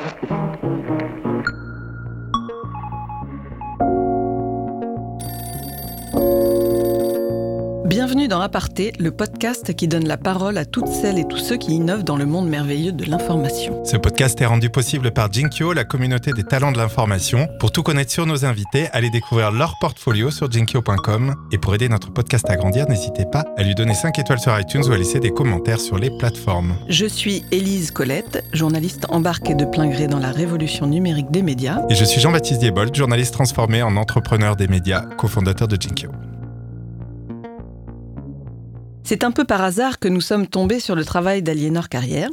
Thank 0.00 0.62
you. 0.62 0.69
Bienvenue 8.10 8.26
dans 8.26 8.40
Aparté, 8.40 8.92
le 8.98 9.12
podcast 9.12 9.72
qui 9.72 9.86
donne 9.86 10.08
la 10.08 10.16
parole 10.16 10.58
à 10.58 10.64
toutes 10.64 10.88
celles 10.88 11.20
et 11.20 11.24
tous 11.28 11.38
ceux 11.38 11.56
qui 11.56 11.74
innovent 11.74 12.02
dans 12.02 12.16
le 12.16 12.26
monde 12.26 12.48
merveilleux 12.48 12.90
de 12.90 13.04
l'information. 13.08 13.84
Ce 13.84 13.96
podcast 13.96 14.40
est 14.40 14.46
rendu 14.46 14.68
possible 14.68 15.12
par 15.12 15.32
Jinkyo, 15.32 15.72
la 15.72 15.84
communauté 15.84 16.32
des 16.32 16.42
talents 16.42 16.72
de 16.72 16.78
l'information. 16.78 17.46
Pour 17.60 17.70
tout 17.70 17.84
connaître 17.84 18.10
sur 18.10 18.26
nos 18.26 18.44
invités, 18.44 18.88
allez 18.92 19.10
découvrir 19.10 19.52
leur 19.52 19.76
portfolio 19.80 20.32
sur 20.32 20.50
jinkyo.com. 20.50 21.36
Et 21.52 21.58
pour 21.58 21.72
aider 21.72 21.88
notre 21.88 22.12
podcast 22.12 22.50
à 22.50 22.56
grandir, 22.56 22.88
n'hésitez 22.88 23.26
pas 23.30 23.44
à 23.56 23.62
lui 23.62 23.76
donner 23.76 23.94
5 23.94 24.18
étoiles 24.18 24.40
sur 24.40 24.58
iTunes 24.58 24.82
ou 24.88 24.92
à 24.92 24.98
laisser 24.98 25.20
des 25.20 25.30
commentaires 25.30 25.78
sur 25.78 25.96
les 25.96 26.10
plateformes. 26.10 26.74
Je 26.88 27.06
suis 27.06 27.44
Élise 27.52 27.92
Colette, 27.92 28.42
journaliste 28.52 29.06
embarquée 29.10 29.54
de 29.54 29.64
plein 29.64 29.86
gré 29.86 30.08
dans 30.08 30.18
la 30.18 30.32
révolution 30.32 30.88
numérique 30.88 31.30
des 31.30 31.42
médias. 31.42 31.80
Et 31.88 31.94
je 31.94 32.04
suis 32.04 32.20
Jean-Baptiste 32.20 32.58
Diebold, 32.58 32.92
journaliste 32.92 33.34
transformé 33.34 33.84
en 33.84 33.96
entrepreneur 33.96 34.56
des 34.56 34.66
médias, 34.66 35.02
cofondateur 35.02 35.68
de 35.68 35.80
Jinkyo. 35.80 36.10
C'est 39.10 39.24
un 39.24 39.32
peu 39.32 39.42
par 39.42 39.60
hasard 39.60 39.98
que 39.98 40.06
nous 40.06 40.20
sommes 40.20 40.46
tombés 40.46 40.78
sur 40.78 40.94
le 40.94 41.04
travail 41.04 41.42
d'Aliénor 41.42 41.88
Carrière. 41.88 42.28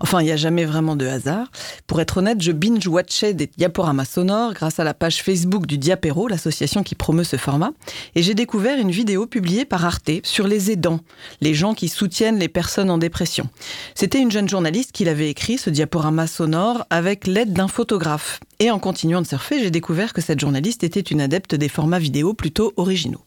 Enfin, 0.00 0.22
il 0.22 0.24
n'y 0.24 0.32
a 0.32 0.36
jamais 0.36 0.64
vraiment 0.64 0.96
de 0.96 1.06
hasard. 1.06 1.48
Pour 1.86 2.00
être 2.00 2.16
honnête, 2.16 2.40
je 2.40 2.52
binge-watchais 2.52 3.34
des 3.34 3.50
diaporamas 3.54 4.06
sonores 4.06 4.54
grâce 4.54 4.80
à 4.80 4.84
la 4.84 4.94
page 4.94 5.22
Facebook 5.22 5.66
du 5.66 5.76
Diapéro, 5.76 6.28
l'association 6.28 6.82
qui 6.82 6.94
promeut 6.94 7.24
ce 7.24 7.36
format. 7.36 7.72
Et 8.14 8.22
j'ai 8.22 8.32
découvert 8.32 8.78
une 8.78 8.90
vidéo 8.90 9.26
publiée 9.26 9.66
par 9.66 9.84
Arte 9.84 10.10
sur 10.22 10.46
les 10.46 10.70
aidants, 10.70 11.00
les 11.42 11.52
gens 11.52 11.74
qui 11.74 11.88
soutiennent 11.88 12.38
les 12.38 12.48
personnes 12.48 12.88
en 12.88 12.96
dépression. 12.96 13.50
C'était 13.94 14.22
une 14.22 14.30
jeune 14.30 14.48
journaliste 14.48 14.92
qui 14.92 15.04
l'avait 15.04 15.28
écrit, 15.28 15.58
ce 15.58 15.68
diaporama 15.68 16.26
sonore, 16.26 16.86
avec 16.88 17.26
l'aide 17.26 17.52
d'un 17.52 17.68
photographe. 17.68 18.40
Et 18.58 18.70
en 18.70 18.78
continuant 18.78 19.20
de 19.20 19.26
surfer, 19.26 19.60
j'ai 19.60 19.70
découvert 19.70 20.14
que 20.14 20.22
cette 20.22 20.40
journaliste 20.40 20.82
était 20.82 21.00
une 21.00 21.20
adepte 21.20 21.54
des 21.54 21.68
formats 21.68 21.98
vidéo 21.98 22.32
plutôt 22.32 22.72
originaux. 22.78 23.20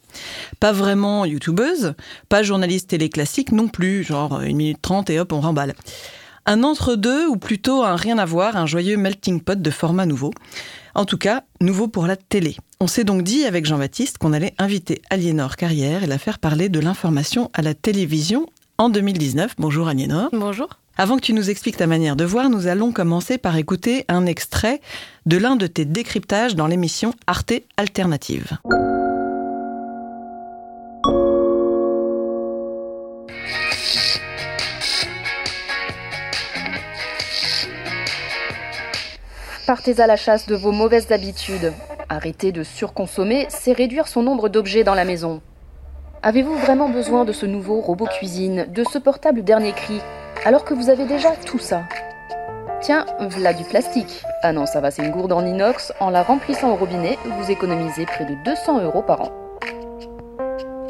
Pas 0.59 0.71
vraiment 0.71 1.25
youtubeuse, 1.25 1.93
pas 2.29 2.43
journaliste 2.43 2.89
télé 2.89 3.09
classique 3.09 3.51
non 3.51 3.67
plus, 3.67 4.03
genre 4.03 4.35
1 4.35 4.53
minute 4.53 4.81
30 4.81 5.09
et 5.09 5.19
hop, 5.19 5.33
on 5.33 5.41
remballe. 5.41 5.75
Un 6.47 6.63
entre-deux, 6.63 7.27
ou 7.27 7.37
plutôt 7.37 7.83
un 7.83 7.95
rien 7.95 8.19
à 8.19 8.25
voir, 8.25 8.55
un 8.55 8.67
joyeux 8.67 8.97
melting 8.97 9.41
pot 9.41 9.59
de 9.59 9.71
format 9.71 10.05
nouveau. 10.05 10.31
En 10.93 11.05
tout 11.05 11.17
cas, 11.17 11.43
nouveau 11.59 11.87
pour 11.87 12.05
la 12.05 12.15
télé. 12.15 12.55
On 12.79 12.87
s'est 12.87 13.03
donc 13.03 13.23
dit 13.23 13.45
avec 13.45 13.65
Jean-Baptiste 13.65 14.19
qu'on 14.19 14.31
allait 14.31 14.53
inviter 14.59 15.01
Aliénor 15.09 15.55
Carrière 15.55 16.03
et 16.03 16.07
la 16.07 16.19
faire 16.19 16.37
parler 16.37 16.69
de 16.69 16.79
l'information 16.79 17.49
à 17.53 17.63
la 17.63 17.73
télévision 17.73 18.45
en 18.77 18.89
2019. 18.89 19.55
Bonjour 19.57 19.87
Aliénor. 19.87 20.29
Bonjour. 20.33 20.69
Avant 20.97 21.17
que 21.17 21.21
tu 21.21 21.33
nous 21.33 21.49
expliques 21.49 21.77
ta 21.77 21.87
manière 21.87 22.15
de 22.15 22.23
voir, 22.23 22.49
nous 22.49 22.67
allons 22.67 22.91
commencer 22.91 23.37
par 23.37 23.57
écouter 23.57 24.05
un 24.07 24.25
extrait 24.25 24.79
de 25.25 25.37
l'un 25.37 25.55
de 25.55 25.67
tes 25.67 25.83
décryptages 25.83 26.55
dans 26.55 26.67
l'émission 26.67 27.13
Arte 27.27 27.53
Alternative. 27.75 28.57
Partez 39.65 39.99
à 39.99 40.05
la 40.05 40.15
chasse 40.15 40.45
de 40.45 40.55
vos 40.55 40.71
mauvaises 40.71 41.11
habitudes. 41.11 41.73
Arrêter 42.07 42.51
de 42.51 42.61
surconsommer, 42.61 43.47
c'est 43.49 43.73
réduire 43.73 44.07
son 44.07 44.21
nombre 44.21 44.47
d'objets 44.47 44.83
dans 44.83 44.93
la 44.93 45.05
maison. 45.05 45.41
Avez-vous 46.21 46.55
vraiment 46.55 46.87
besoin 46.87 47.25
de 47.25 47.31
ce 47.31 47.47
nouveau 47.47 47.81
robot 47.81 48.05
cuisine, 48.05 48.67
de 48.69 48.83
ce 48.83 48.99
portable 48.99 49.43
dernier 49.43 49.71
cri, 49.71 50.01
alors 50.45 50.65
que 50.65 50.75
vous 50.75 50.89
avez 50.89 51.05
déjà 51.05 51.31
tout 51.47 51.57
ça? 51.57 51.81
Tiens, 52.81 53.07
voilà 53.19 53.53
du 53.53 53.63
plastique. 53.63 54.21
Ah 54.43 54.53
non, 54.53 54.67
ça 54.67 54.81
va, 54.81 54.91
c'est 54.91 55.03
une 55.03 55.11
gourde 55.11 55.31
en 55.31 55.43
inox. 55.43 55.93
En 55.99 56.11
la 56.11 56.21
remplissant 56.21 56.71
au 56.71 56.75
robinet, 56.75 57.17
vous 57.25 57.49
économisez 57.49 58.05
près 58.05 58.25
de 58.25 58.35
200 58.45 58.83
euros 58.83 59.01
par 59.01 59.21
an. 59.21 59.44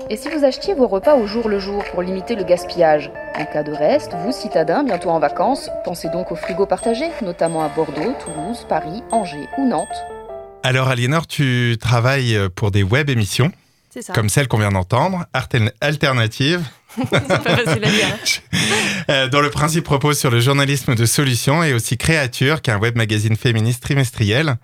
Et 0.08 0.18
si 0.18 0.30
vous 0.30 0.46
achetiez 0.46 0.76
vos 0.76 0.88
repas 0.88 1.16
au 1.16 1.26
jour 1.26 1.50
le 1.50 1.58
jour 1.58 1.84
pour 1.86 2.04
limiter 2.04 2.36
le 2.36 2.44
gaspillage 2.44 3.12
En 3.34 3.46
cas 3.46 3.64
de 3.64 3.72
reste, 3.72 4.14
vous, 4.24 4.32
citadins, 4.32 4.84
bientôt 4.84 5.10
en 5.10 5.18
vacances, 5.18 5.72
pensez 5.84 6.10
donc 6.10 6.32
au 6.32 6.36
frigo 6.36 6.68
partagé, 6.68 7.06
notamment 7.24 7.64
à 7.64 7.70
Bordeaux, 7.70 8.14
Toulouse, 8.24 8.68
Paris, 8.70 9.02
Angers 9.12 9.50
ou 9.58 9.68
Nantes. 9.68 9.88
Alors 10.62 10.90
Aliénor, 10.90 11.26
tu 11.26 11.78
travailles 11.82 12.38
pour 12.56 12.70
des 12.70 12.84
web 12.84 13.10
émissions, 13.10 13.52
comme 14.14 14.30
celle 14.30 14.48
qu'on 14.48 14.60
vient 14.60 14.70
d'entendre, 14.70 15.26
Alternative. 15.82 16.62
Pas 17.10 17.20
facile 17.20 17.86
à 17.86 17.90
dire. 17.90 18.08
Euh, 19.08 19.28
dont 19.28 19.42
le 19.42 19.52
principe 19.52 19.88
repose 19.88 20.18
sur 20.18 20.32
le 20.32 20.40
journalisme 20.40 20.96
de 20.96 21.06
solution 21.06 21.64
et 21.64 21.74
aussi 21.74 21.96
Créature, 21.96 22.64
qui 22.64 22.72
est 22.72 22.74
un 22.74 22.80
web 22.80 22.96
magazine 22.96 23.36
féministe 23.36 23.84
trimestriel. 23.84 24.56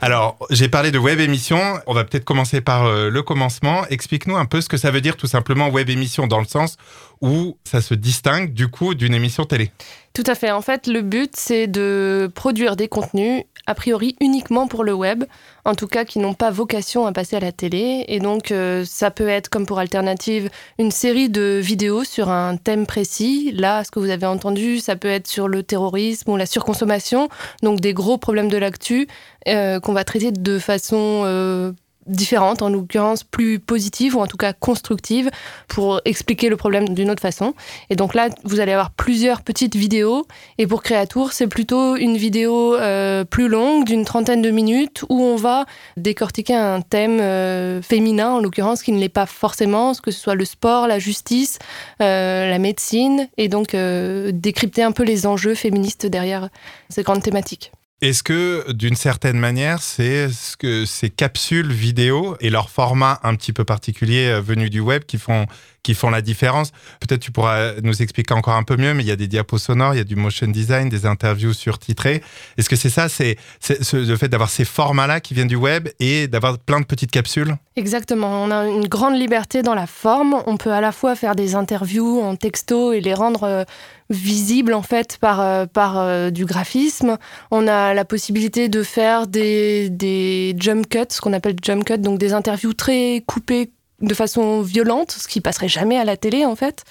Alors, 0.00 0.38
j'ai 0.48 0.68
parlé 0.68 0.90
de 0.90 0.98
web 0.98 1.20
émission. 1.20 1.60
On 1.86 1.92
va 1.92 2.04
peut-être 2.04 2.24
commencer 2.24 2.62
par 2.62 2.86
euh, 2.86 3.10
le 3.10 3.22
commencement. 3.22 3.84
Explique-nous 3.90 4.36
un 4.36 4.46
peu 4.46 4.62
ce 4.62 4.70
que 4.70 4.78
ça 4.78 4.90
veut 4.90 5.02
dire 5.02 5.16
tout 5.16 5.26
simplement 5.26 5.68
web 5.68 5.90
émission 5.90 6.26
dans 6.26 6.38
le 6.38 6.46
sens 6.46 6.76
où 7.20 7.58
ça 7.64 7.82
se 7.82 7.92
distingue 7.92 8.54
du 8.54 8.68
coup 8.68 8.94
d'une 8.94 9.12
émission 9.12 9.44
télé. 9.44 9.70
Tout 10.12 10.24
à 10.26 10.34
fait. 10.34 10.50
En 10.50 10.62
fait, 10.62 10.86
le 10.86 11.02
but, 11.02 11.32
c'est 11.36 11.66
de 11.66 12.30
produire 12.34 12.74
des 12.74 12.88
contenus, 12.88 13.44
a 13.66 13.74
priori 13.74 14.16
uniquement 14.20 14.66
pour 14.66 14.84
le 14.84 14.94
web, 14.94 15.24
en 15.64 15.74
tout 15.74 15.86
cas 15.86 16.04
qui 16.04 16.18
n'ont 16.18 16.34
pas 16.34 16.50
vocation 16.50 17.06
à 17.06 17.12
passer 17.12 17.36
à 17.36 17.40
la 17.40 17.52
télé. 17.52 18.04
Et 18.08 18.18
donc, 18.18 18.50
euh, 18.50 18.84
ça 18.84 19.10
peut 19.10 19.28
être, 19.28 19.48
comme 19.48 19.66
pour 19.66 19.78
Alternative, 19.78 20.50
une 20.78 20.90
série 20.90 21.28
de 21.28 21.60
vidéos 21.62 22.04
sur 22.04 22.28
un 22.28 22.56
thème 22.56 22.86
précis. 22.86 23.52
Là, 23.52 23.84
ce 23.84 23.90
que 23.90 24.00
vous 24.00 24.10
avez 24.10 24.26
entendu, 24.26 24.78
ça 24.78 24.96
peut 24.96 25.08
être 25.08 25.26
sur 25.26 25.48
le 25.48 25.62
terrorisme 25.62 26.30
ou 26.30 26.36
la 26.36 26.46
surconsommation, 26.46 27.28
donc 27.62 27.80
des 27.80 27.94
gros 27.94 28.18
problèmes 28.18 28.48
de 28.48 28.58
l'actu 28.58 29.08
euh, 29.48 29.80
qu'on 29.80 29.92
va 29.92 30.04
traiter 30.04 30.32
de 30.32 30.58
façon... 30.58 31.22
euh, 31.24 31.72
différente, 32.06 32.62
en 32.62 32.68
l'occurrence 32.70 33.24
plus 33.24 33.58
positive 33.58 34.16
ou 34.16 34.20
en 34.20 34.26
tout 34.26 34.36
cas 34.36 34.52
constructive 34.52 35.30
pour 35.68 36.00
expliquer 36.04 36.48
le 36.48 36.56
problème 36.56 36.88
d'une 36.88 37.10
autre 37.10 37.22
façon. 37.22 37.54
Et 37.90 37.96
donc 37.96 38.14
là, 38.14 38.28
vous 38.44 38.60
allez 38.60 38.72
avoir 38.72 38.90
plusieurs 38.90 39.42
petites 39.42 39.76
vidéos. 39.76 40.26
Et 40.58 40.66
pour 40.66 40.82
Créatour, 40.82 41.32
c'est 41.32 41.46
plutôt 41.46 41.96
une 41.96 42.16
vidéo 42.16 42.74
euh, 42.76 43.24
plus 43.24 43.48
longue, 43.48 43.84
d'une 43.84 44.04
trentaine 44.04 44.42
de 44.42 44.50
minutes, 44.50 45.04
où 45.08 45.22
on 45.22 45.36
va 45.36 45.66
décortiquer 45.96 46.54
un 46.54 46.80
thème 46.80 47.20
euh, 47.20 47.82
féminin, 47.82 48.30
en 48.30 48.40
l'occurrence, 48.40 48.82
qui 48.82 48.92
ne 48.92 48.98
l'est 48.98 49.08
pas 49.08 49.26
forcément, 49.26 49.92
que 49.94 50.10
ce 50.10 50.20
soit 50.20 50.34
le 50.34 50.44
sport, 50.44 50.86
la 50.86 50.98
justice, 50.98 51.58
euh, 52.00 52.48
la 52.48 52.58
médecine, 52.58 53.28
et 53.36 53.48
donc 53.48 53.74
euh, 53.74 54.30
décrypter 54.32 54.82
un 54.82 54.92
peu 54.92 55.02
les 55.02 55.26
enjeux 55.26 55.54
féministes 55.54 56.06
derrière 56.06 56.48
ces 56.88 57.02
grandes 57.02 57.22
thématiques. 57.22 57.72
Est-ce 58.02 58.22
que, 58.22 58.72
d'une 58.72 58.96
certaine 58.96 59.38
manière, 59.38 59.82
c'est 59.82 60.30
ce 60.30 60.56
que 60.56 60.86
ces 60.86 61.10
capsules 61.10 61.70
vidéo 61.70 62.34
et 62.40 62.48
leur 62.48 62.70
format 62.70 63.20
un 63.24 63.34
petit 63.34 63.52
peu 63.52 63.64
particulier 63.64 64.28
euh, 64.28 64.40
venu 64.40 64.70
du 64.70 64.80
web 64.80 65.04
qui 65.04 65.18
font, 65.18 65.44
qui 65.82 65.94
font 65.94 66.10
la 66.10 66.20
différence 66.22 66.72
Peut-être 67.00 67.20
tu 67.20 67.32
pourras 67.32 67.72
nous 67.82 68.02
expliquer 68.02 68.34
encore 68.34 68.54
un 68.54 68.62
peu 68.62 68.76
mieux, 68.76 68.94
mais 68.94 69.02
il 69.02 69.06
y 69.08 69.12
a 69.12 69.16
des 69.16 69.26
diapos 69.28 69.58
sonores, 69.58 69.94
il 69.94 69.98
y 69.98 70.00
a 70.00 70.04
du 70.04 70.16
motion 70.16 70.46
design, 70.48 70.88
des 70.88 71.06
interviews 71.06 71.52
surtitrées. 71.54 72.22
Est-ce 72.58 72.68
que 72.68 72.76
c'est 72.76 72.90
ça, 72.90 73.08
c'est 73.08 73.36
c'est 73.60 73.82
ce- 73.82 73.96
le 73.96 74.16
fait 74.16 74.28
d'avoir 74.28 74.50
ces 74.50 74.64
formats-là 74.64 75.20
qui 75.20 75.34
viennent 75.34 75.48
du 75.48 75.56
web 75.56 75.88
et 76.00 76.28
d'avoir 76.28 76.58
plein 76.58 76.80
de 76.80 76.86
petites 76.86 77.10
capsules? 77.10 77.56
Exactement, 77.76 78.42
on 78.42 78.50
a 78.50 78.66
une 78.68 78.88
grande 78.88 79.16
liberté 79.18 79.62
dans 79.62 79.74
la 79.74 79.86
forme. 79.86 80.36
On 80.46 80.56
peut 80.56 80.72
à 80.72 80.80
la 80.80 80.92
fois 80.92 81.14
faire 81.16 81.34
des 81.34 81.54
interviews 81.54 82.20
en 82.20 82.36
texto 82.36 82.92
et 82.92 83.00
les 83.00 83.14
rendre 83.14 83.44
euh, 83.44 83.64
visibles 84.10 84.74
en 84.74 84.82
fait 84.82 85.16
par, 85.18 85.40
euh, 85.40 85.66
par 85.66 85.98
euh, 85.98 86.30
du 86.30 86.44
graphisme. 86.44 87.16
On 87.50 87.66
a 87.68 87.94
la 87.94 88.04
possibilité 88.04 88.68
de 88.68 88.82
faire 88.82 89.26
des, 89.26 89.88
des 89.88 90.54
jump 90.58 90.88
cuts, 90.88 90.98
ce 91.10 91.20
qu'on 91.20 91.32
appelle 91.32 91.56
jump 91.62 91.84
cuts, 91.84 91.98
donc 91.98 92.18
des 92.18 92.32
interviews 92.32 92.74
très 92.74 93.22
coupées 93.26 93.70
de 94.00 94.14
façon 94.14 94.62
violente, 94.62 95.10
ce 95.12 95.28
qui 95.28 95.40
passerait 95.40 95.68
jamais 95.68 95.98
à 95.98 96.04
la 96.04 96.16
télé 96.16 96.44
en 96.46 96.56
fait. 96.56 96.84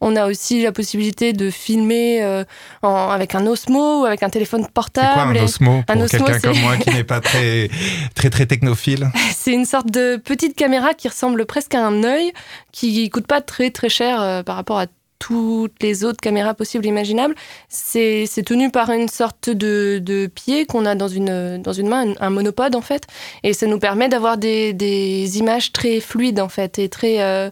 On 0.00 0.14
a 0.16 0.26
aussi 0.26 0.62
la 0.62 0.72
possibilité 0.72 1.32
de 1.32 1.50
filmer 1.50 2.22
euh, 2.22 2.44
en- 2.82 3.10
avec 3.10 3.34
un 3.34 3.46
Osmo 3.46 4.02
ou 4.02 4.04
avec 4.04 4.22
un 4.22 4.30
téléphone 4.30 4.60
C'est 4.62 4.66
quoi 4.72 4.72
portable. 4.84 5.38
un 5.38 5.42
Osmo 5.44 5.82
pour 5.86 6.06
quelqu'un 6.08 6.38
comme 6.40 6.58
moi 6.60 6.76
qui 6.76 6.90
n'est 6.90 7.04
pas 7.04 7.20
très, 7.20 7.68
très, 8.14 8.30
très 8.30 8.46
technophile? 8.46 9.10
C'est 9.34 9.52
une 9.52 9.64
sorte 9.66 9.90
de 9.90 10.16
petite 10.16 10.56
caméra 10.56 10.94
qui 10.94 11.08
ressemble 11.08 11.46
presque 11.46 11.74
à 11.74 11.84
un 11.84 12.04
œil, 12.04 12.32
qui 12.72 13.08
coûte 13.10 13.26
pas 13.26 13.40
très 13.40 13.70
très 13.70 13.88
cher 13.88 14.20
euh, 14.22 14.42
par 14.42 14.56
rapport 14.56 14.78
à 14.78 14.86
toutes 15.22 15.80
les 15.82 16.02
autres 16.02 16.20
caméras 16.20 16.52
possibles 16.54 16.84
et 16.84 16.88
imaginables. 16.88 17.36
C'est 17.68 18.26
tenu 18.44 18.72
par 18.72 18.90
une 18.90 19.08
sorte 19.08 19.50
de, 19.50 20.00
de 20.02 20.26
pied 20.26 20.66
qu'on 20.66 20.84
a 20.84 20.96
dans 20.96 21.06
une, 21.06 21.62
dans 21.62 21.72
une 21.72 21.86
main, 21.86 22.08
un, 22.10 22.14
un 22.18 22.30
monopode 22.30 22.74
en 22.74 22.80
fait, 22.80 23.04
et 23.44 23.52
ça 23.52 23.68
nous 23.68 23.78
permet 23.78 24.08
d'avoir 24.08 24.36
des, 24.36 24.72
des 24.72 25.38
images 25.38 25.70
très 25.70 26.00
fluides 26.00 26.40
en 26.40 26.48
fait, 26.48 26.80
et 26.80 26.88
très... 26.88 27.22
euh, 27.22 27.50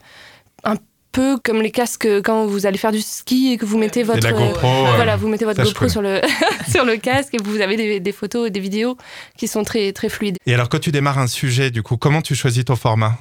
un 0.65 0.75
peu 1.13 1.39
comme 1.43 1.63
les 1.63 1.71
casques 1.71 2.09
quand 2.25 2.47
vous 2.47 2.67
allez 2.67 2.79
faire 2.79 2.93
du 2.93 3.01
ski 3.01 3.53
et 3.53 3.57
que 3.57 3.65
vous 3.67 3.79
mettez 3.79 4.03
votre... 4.03 4.29
GoPro, 4.31 4.67
euh, 4.67 4.93
voilà, 4.97 5.17
vous 5.17 5.29
mettez 5.29 5.45
votre 5.45 5.63
GoPro 5.63 5.89
sur 5.89 6.03
le, 6.03 6.21
sur 6.69 6.85
le 6.85 6.97
casque 6.97 7.35
et 7.35 7.39
vous 7.43 7.61
avez 7.61 7.77
des, 7.77 8.01
des 8.01 8.13
photos 8.13 8.49
et 8.49 8.51
des 8.51 8.61
vidéos 8.61 8.97
qui 9.37 9.47
sont 9.49 9.63
très, 9.65 9.93
très 9.93 10.09
fluides. 10.09 10.37
Et 10.47 10.55
alors, 10.55 10.69
quand 10.69 10.81
tu 10.81 10.93
démarres 10.93 11.19
un 11.19 11.27
sujet, 11.29 11.71
du 11.71 11.83
coup, 11.83 11.97
comment 11.97 12.23
tu 12.23 12.35
choisis 12.35 12.65
ton 12.65 12.77
format? 12.77 13.15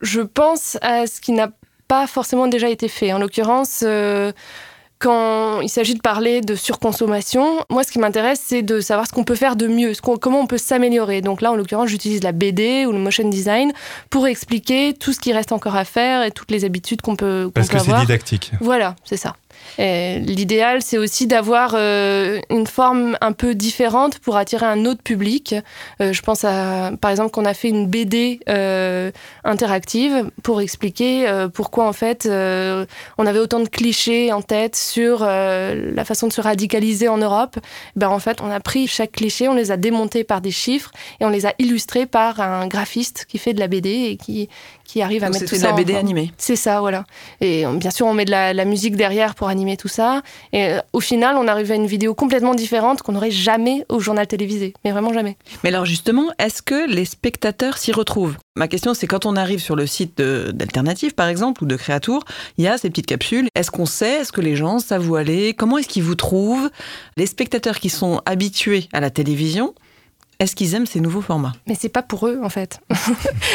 Je 0.00 0.22
pense 0.22 0.78
à 0.80 1.06
ce 1.06 1.20
qui 1.20 1.32
n'a 1.32 1.50
pas 1.90 2.06
forcément 2.06 2.46
déjà 2.46 2.68
été 2.68 2.86
fait. 2.86 3.12
En 3.12 3.18
l'occurrence, 3.18 3.82
euh, 3.84 4.30
quand 5.00 5.60
il 5.60 5.68
s'agit 5.68 5.96
de 5.96 6.00
parler 6.00 6.40
de 6.40 6.54
surconsommation, 6.54 7.64
moi, 7.68 7.82
ce 7.82 7.90
qui 7.90 7.98
m'intéresse, 7.98 8.40
c'est 8.46 8.62
de 8.62 8.78
savoir 8.78 9.08
ce 9.08 9.12
qu'on 9.12 9.24
peut 9.24 9.34
faire 9.34 9.56
de 9.56 9.66
mieux, 9.66 9.92
ce 9.92 10.00
comment 10.00 10.38
on 10.38 10.46
peut 10.46 10.56
s'améliorer. 10.56 11.20
Donc 11.20 11.40
là, 11.40 11.50
en 11.50 11.56
l'occurrence, 11.56 11.88
j'utilise 11.88 12.22
la 12.22 12.30
BD 12.30 12.86
ou 12.86 12.92
le 12.92 12.98
motion 12.98 13.28
design 13.28 13.72
pour 14.08 14.28
expliquer 14.28 14.94
tout 14.94 15.12
ce 15.12 15.18
qui 15.18 15.32
reste 15.32 15.50
encore 15.50 15.74
à 15.74 15.84
faire 15.84 16.22
et 16.22 16.30
toutes 16.30 16.52
les 16.52 16.64
habitudes 16.64 17.02
qu'on 17.02 17.16
peut, 17.16 17.46
qu 17.48 17.52
Parce 17.54 17.68
peut 17.68 17.78
que 17.78 17.84
c'est 17.84 18.00
didactique. 18.00 18.52
Voilà, 18.60 18.94
c'est 19.04 19.16
ça. 19.16 19.34
Et 19.78 20.18
L'idéal, 20.18 20.82
c'est 20.82 20.98
aussi 20.98 21.26
d'avoir 21.26 21.72
euh, 21.74 22.40
une 22.50 22.66
forme 22.66 23.16
un 23.20 23.32
peu 23.32 23.54
différente 23.54 24.18
pour 24.18 24.36
attirer 24.36 24.66
un 24.66 24.84
autre 24.84 25.02
public. 25.02 25.54
Euh, 26.00 26.12
je 26.12 26.22
pense 26.22 26.44
à, 26.44 26.92
par 27.00 27.10
exemple, 27.10 27.30
qu'on 27.30 27.44
a 27.44 27.54
fait 27.54 27.68
une 27.68 27.86
BD 27.86 28.40
euh, 28.48 29.10
interactive 29.44 30.30
pour 30.42 30.60
expliquer 30.60 31.28
euh, 31.28 31.48
pourquoi, 31.48 31.86
en 31.86 31.92
fait, 31.92 32.26
euh, 32.26 32.84
on 33.18 33.26
avait 33.26 33.38
autant 33.38 33.60
de 33.60 33.68
clichés 33.68 34.32
en 34.32 34.42
tête 34.42 34.76
sur 34.76 35.20
euh, 35.22 35.92
la 35.94 36.04
façon 36.04 36.26
de 36.26 36.32
se 36.32 36.40
radicaliser 36.40 37.08
en 37.08 37.18
Europe. 37.18 37.58
Ben, 37.96 38.08
en 38.08 38.18
fait, 38.18 38.40
on 38.42 38.50
a 38.50 38.60
pris 38.60 38.86
chaque 38.86 39.12
cliché, 39.12 39.48
on 39.48 39.54
les 39.54 39.70
a 39.70 39.76
démontés 39.76 40.24
par 40.24 40.40
des 40.40 40.50
chiffres 40.50 40.90
et 41.20 41.24
on 41.24 41.30
les 41.30 41.46
a 41.46 41.54
illustrés 41.58 42.06
par 42.06 42.40
un 42.40 42.66
graphiste 42.66 43.26
qui 43.28 43.38
fait 43.38 43.54
de 43.54 43.60
la 43.60 43.68
BD 43.68 43.90
et 43.90 44.16
qui, 44.16 44.48
qui 44.90 45.02
arrive 45.02 45.22
à 45.22 45.28
mettre 45.28 45.40
c'est 45.40 45.46
tout 45.46 45.54
de 45.54 45.60
ça 45.60 45.68
la 45.68 45.72
BD 45.74 45.94
en- 45.94 45.98
animée. 45.98 46.32
c'est 46.36 46.56
ça, 46.56 46.80
voilà. 46.80 47.04
Et 47.40 47.64
euh, 47.64 47.72
bien 47.74 47.90
sûr, 47.92 48.06
on 48.06 48.14
met 48.14 48.24
de 48.24 48.30
la, 48.32 48.52
la 48.52 48.64
musique 48.64 48.96
derrière 48.96 49.34
pour 49.36 49.48
animer 49.48 49.76
tout 49.76 49.88
ça. 49.88 50.22
Et 50.52 50.64
euh, 50.64 50.80
au 50.92 51.00
final, 51.00 51.36
on 51.36 51.46
arrive 51.46 51.70
à 51.70 51.76
une 51.76 51.86
vidéo 51.86 52.14
complètement 52.14 52.54
différente 52.54 53.02
qu'on 53.02 53.12
n'aurait 53.12 53.30
jamais 53.30 53.84
au 53.88 54.00
journal 54.00 54.26
télévisé. 54.26 54.74
Mais 54.84 54.90
vraiment 54.90 55.12
jamais. 55.12 55.36
Mais 55.62 55.68
alors 55.70 55.84
justement, 55.86 56.26
est-ce 56.38 56.60
que 56.62 56.90
les 56.90 57.04
spectateurs 57.04 57.78
s'y 57.78 57.92
retrouvent? 57.92 58.36
Ma 58.56 58.66
question, 58.66 58.92
c'est 58.94 59.06
quand 59.06 59.26
on 59.26 59.36
arrive 59.36 59.60
sur 59.60 59.76
le 59.76 59.86
site 59.86 60.18
de- 60.18 60.50
d'Alternative, 60.52 61.14
par 61.14 61.28
exemple, 61.28 61.62
ou 61.62 61.66
de 61.66 61.76
Créatour, 61.76 62.24
il 62.58 62.64
y 62.64 62.68
a 62.68 62.76
ces 62.76 62.90
petites 62.90 63.06
capsules. 63.06 63.46
Est-ce 63.54 63.70
qu'on 63.70 63.86
sait? 63.86 64.20
Est-ce 64.22 64.32
que 64.32 64.40
les 64.40 64.56
gens 64.56 64.80
savent 64.80 65.08
où 65.08 65.14
aller? 65.14 65.54
Comment 65.54 65.78
est-ce 65.78 65.88
qu'ils 65.88 66.02
vous 66.02 66.16
trouvent? 66.16 66.68
Les 67.16 67.26
spectateurs 67.26 67.78
qui 67.78 67.90
sont 67.90 68.20
habitués 68.26 68.88
à 68.92 68.98
la 69.00 69.10
télévision, 69.10 69.74
est-ce 70.40 70.56
qu'ils 70.56 70.74
aiment 70.74 70.86
ces 70.86 71.00
nouveaux 71.00 71.20
formats? 71.20 71.52
Mais 71.66 71.76
c'est 71.78 71.90
pas 71.90 72.00
pour 72.00 72.26
eux, 72.26 72.40
en 72.42 72.48
fait. 72.48 72.80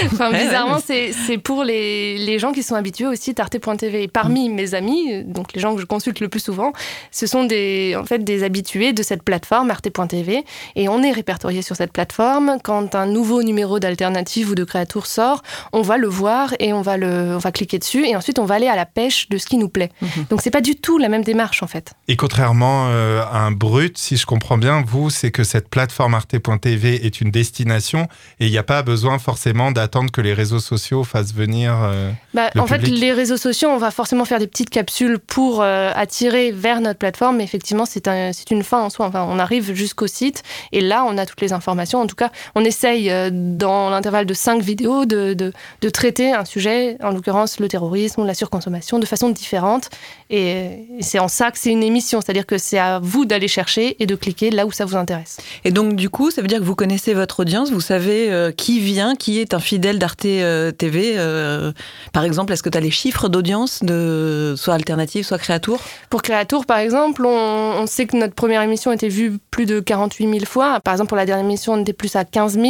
enfin, 0.05 0.31
bizarrement, 0.31 0.75
ouais, 0.75 0.81
c'est 0.85 1.13
c'est 1.13 1.39
pour 1.39 1.63
les, 1.63 2.19
les 2.19 2.37
gens 2.37 2.51
qui 2.51 2.61
sont 2.61 2.75
habitués 2.75 3.07
au 3.07 3.15
site 3.15 3.39
arte.tv. 3.39 4.03
Et 4.03 4.07
parmi 4.07 4.49
mes 4.49 4.75
amis, 4.75 5.23
donc 5.23 5.53
les 5.53 5.61
gens 5.61 5.73
que 5.73 5.81
je 5.81 5.87
consulte 5.87 6.19
le 6.19 6.29
plus 6.29 6.41
souvent, 6.41 6.73
ce 7.09 7.25
sont 7.25 7.43
des, 7.43 7.97
en 7.99 8.05
fait, 8.05 8.19
des 8.19 8.43
habitués 8.43 8.93
de 8.93 9.01
cette 9.01 9.23
plateforme 9.23 9.71
arte.tv. 9.71 10.45
Et 10.75 10.87
on 10.87 11.01
est 11.01 11.11
répertorié 11.11 11.63
sur 11.63 11.75
cette 11.75 11.91
plateforme. 11.91 12.57
Quand 12.63 12.93
un 12.93 13.07
nouveau 13.07 13.41
numéro 13.41 13.79
d'alternative 13.79 14.51
ou 14.51 14.55
de 14.55 14.63
créatour 14.63 15.07
sort, 15.07 15.41
on 15.73 15.81
va 15.81 15.97
le 15.97 16.07
voir 16.07 16.53
et 16.59 16.71
on 16.71 16.83
va, 16.83 16.97
le, 16.97 17.33
on 17.35 17.39
va 17.39 17.51
cliquer 17.51 17.79
dessus. 17.79 18.05
Et 18.05 18.15
ensuite, 18.15 18.37
on 18.37 18.45
va 18.45 18.55
aller 18.55 18.67
à 18.67 18.75
la 18.75 18.85
pêche 18.85 19.27
de 19.29 19.39
ce 19.39 19.47
qui 19.47 19.57
nous 19.57 19.69
plaît. 19.69 19.89
Mhm. 20.03 20.25
Donc, 20.29 20.41
c'est 20.43 20.51
pas 20.51 20.61
du 20.61 20.75
tout 20.75 20.99
la 20.99 21.09
même 21.09 21.23
démarche, 21.23 21.63
en 21.63 21.67
fait. 21.67 21.93
Et 22.07 22.15
contrairement 22.15 22.89
euh, 22.89 23.23
à 23.23 23.39
un 23.39 23.51
brut, 23.51 23.97
si 23.97 24.17
je 24.17 24.27
comprends 24.27 24.59
bien, 24.59 24.83
vous, 24.85 25.09
c'est 25.09 25.31
que 25.31 25.43
cette 25.43 25.67
plateforme 25.67 26.13
arte.tv 26.13 26.74
est 26.83 27.21
une 27.21 27.31
destination 27.31 28.07
et 28.39 28.45
il 28.47 28.51
n'y 28.51 28.57
a 28.57 28.63
pas 28.63 28.81
besoin 28.83 29.19
forcément 29.19 29.71
d'attendre 29.71 30.11
que 30.11 30.21
les 30.21 30.33
réseaux 30.33 30.59
sociaux 30.59 31.03
fassent 31.03 31.33
venir. 31.33 31.73
euh, 31.83 32.11
Bah, 32.33 32.49
Le 32.53 32.61
en 32.61 32.67
fait, 32.67 32.79
les 32.79 33.13
réseaux 33.13 33.37
sociaux, 33.37 33.69
on 33.69 33.77
va 33.77 33.91
forcément 33.91 34.25
faire 34.25 34.39
des 34.39 34.47
petites 34.47 34.69
capsules 34.69 35.19
pour 35.19 35.61
euh, 35.61 35.91
attirer 35.95 36.51
vers 36.51 36.81
notre 36.81 36.99
plateforme. 36.99 37.37
Mais 37.37 37.43
effectivement, 37.43 37.85
c'est 37.85 38.07
un, 38.07 38.31
c'est 38.33 38.51
une 38.51 38.63
fin 38.63 38.81
en 38.81 38.89
soi. 38.89 39.05
Enfin, 39.07 39.25
on 39.29 39.39
arrive 39.39 39.73
jusqu'au 39.73 40.07
site 40.07 40.43
et 40.71 40.81
là, 40.81 41.05
on 41.07 41.17
a 41.17 41.25
toutes 41.25 41.41
les 41.41 41.53
informations. 41.53 41.99
En 42.01 42.07
tout 42.07 42.15
cas, 42.15 42.31
on 42.55 42.63
essaye, 42.65 43.09
euh, 43.09 43.29
dans 43.31 43.89
l'intervalle 43.89 44.25
de 44.25 44.33
cinq 44.33 44.61
vidéos, 44.61 45.05
de, 45.05 45.33
de, 45.33 45.53
de 45.81 45.89
traiter 45.89 46.33
un 46.33 46.45
sujet, 46.45 46.97
en 47.03 47.11
l'occurrence 47.11 47.59
le 47.59 47.67
terrorisme 47.67 48.21
ou 48.21 48.25
la 48.25 48.33
surconsommation, 48.33 48.99
de 48.99 49.05
façon 49.05 49.29
différente. 49.29 49.89
Et, 50.29 50.87
et 50.99 51.01
c'est 51.01 51.19
en 51.19 51.27
ça 51.27 51.51
que 51.51 51.57
c'est 51.59 51.71
une 51.71 51.83
émission. 51.83 52.21
C'est-à-dire 52.21 52.45
que 52.45 52.57
c'est 52.57 52.79
à 52.79 52.99
vous 52.99 53.25
d'aller 53.25 53.47
chercher 53.47 53.95
et 54.01 54.05
de 54.05 54.15
cliquer 54.15 54.49
là 54.51 54.65
où 54.65 54.71
ça 54.71 54.85
vous 54.85 54.95
intéresse. 54.95 55.37
Et 55.63 55.71
donc, 55.71 55.95
du 55.95 56.09
coup, 56.09 56.31
ça 56.31 56.41
veut 56.41 56.47
dire 56.47 56.59
que 56.59 56.63
vous 56.65 56.75
connaissez 56.75 57.13
votre 57.13 57.41
audience, 57.41 57.71
vous 57.71 57.79
savez 57.79 58.31
euh, 58.31 58.51
qui 58.51 58.79
vient, 58.79 59.15
qui 59.15 59.39
est 59.39 59.53
un 59.53 59.59
fidèle 59.59 59.99
d'Arte 59.99 60.25
euh, 60.25 60.71
TV. 60.71 61.13
euh, 61.17 61.71
par 62.11 62.23
exemple, 62.23 62.51
est-ce 62.53 62.63
que 62.63 62.69
tu 62.69 62.77
as 62.77 62.81
les 62.81 62.89
chiffres 62.91 63.29
d'audience 63.29 63.83
de 63.83 64.55
soit 64.57 64.73
Alternative, 64.73 65.23
soit 65.23 65.37
Créatour? 65.37 65.79
Pour 66.09 66.23
Créatour, 66.23 66.65
par 66.65 66.79
exemple, 66.79 67.23
on, 67.25 67.85
sait 67.85 68.07
que 68.07 68.17
notre 68.17 68.33
première 68.33 68.63
émission 68.63 68.91
était 68.91 69.09
vue 69.09 69.37
plus 69.51 69.67
de 69.67 69.79
48 69.79 70.27
000 70.27 70.45
fois. 70.45 70.79
Par 70.79 70.93
exemple, 70.95 71.09
pour 71.09 71.17
la 71.17 71.27
dernière 71.27 71.45
émission, 71.45 71.73
on 71.73 71.81
était 71.81 71.93
plus 71.93 72.15
à 72.15 72.25
15 72.25 72.53
000. 72.53 72.65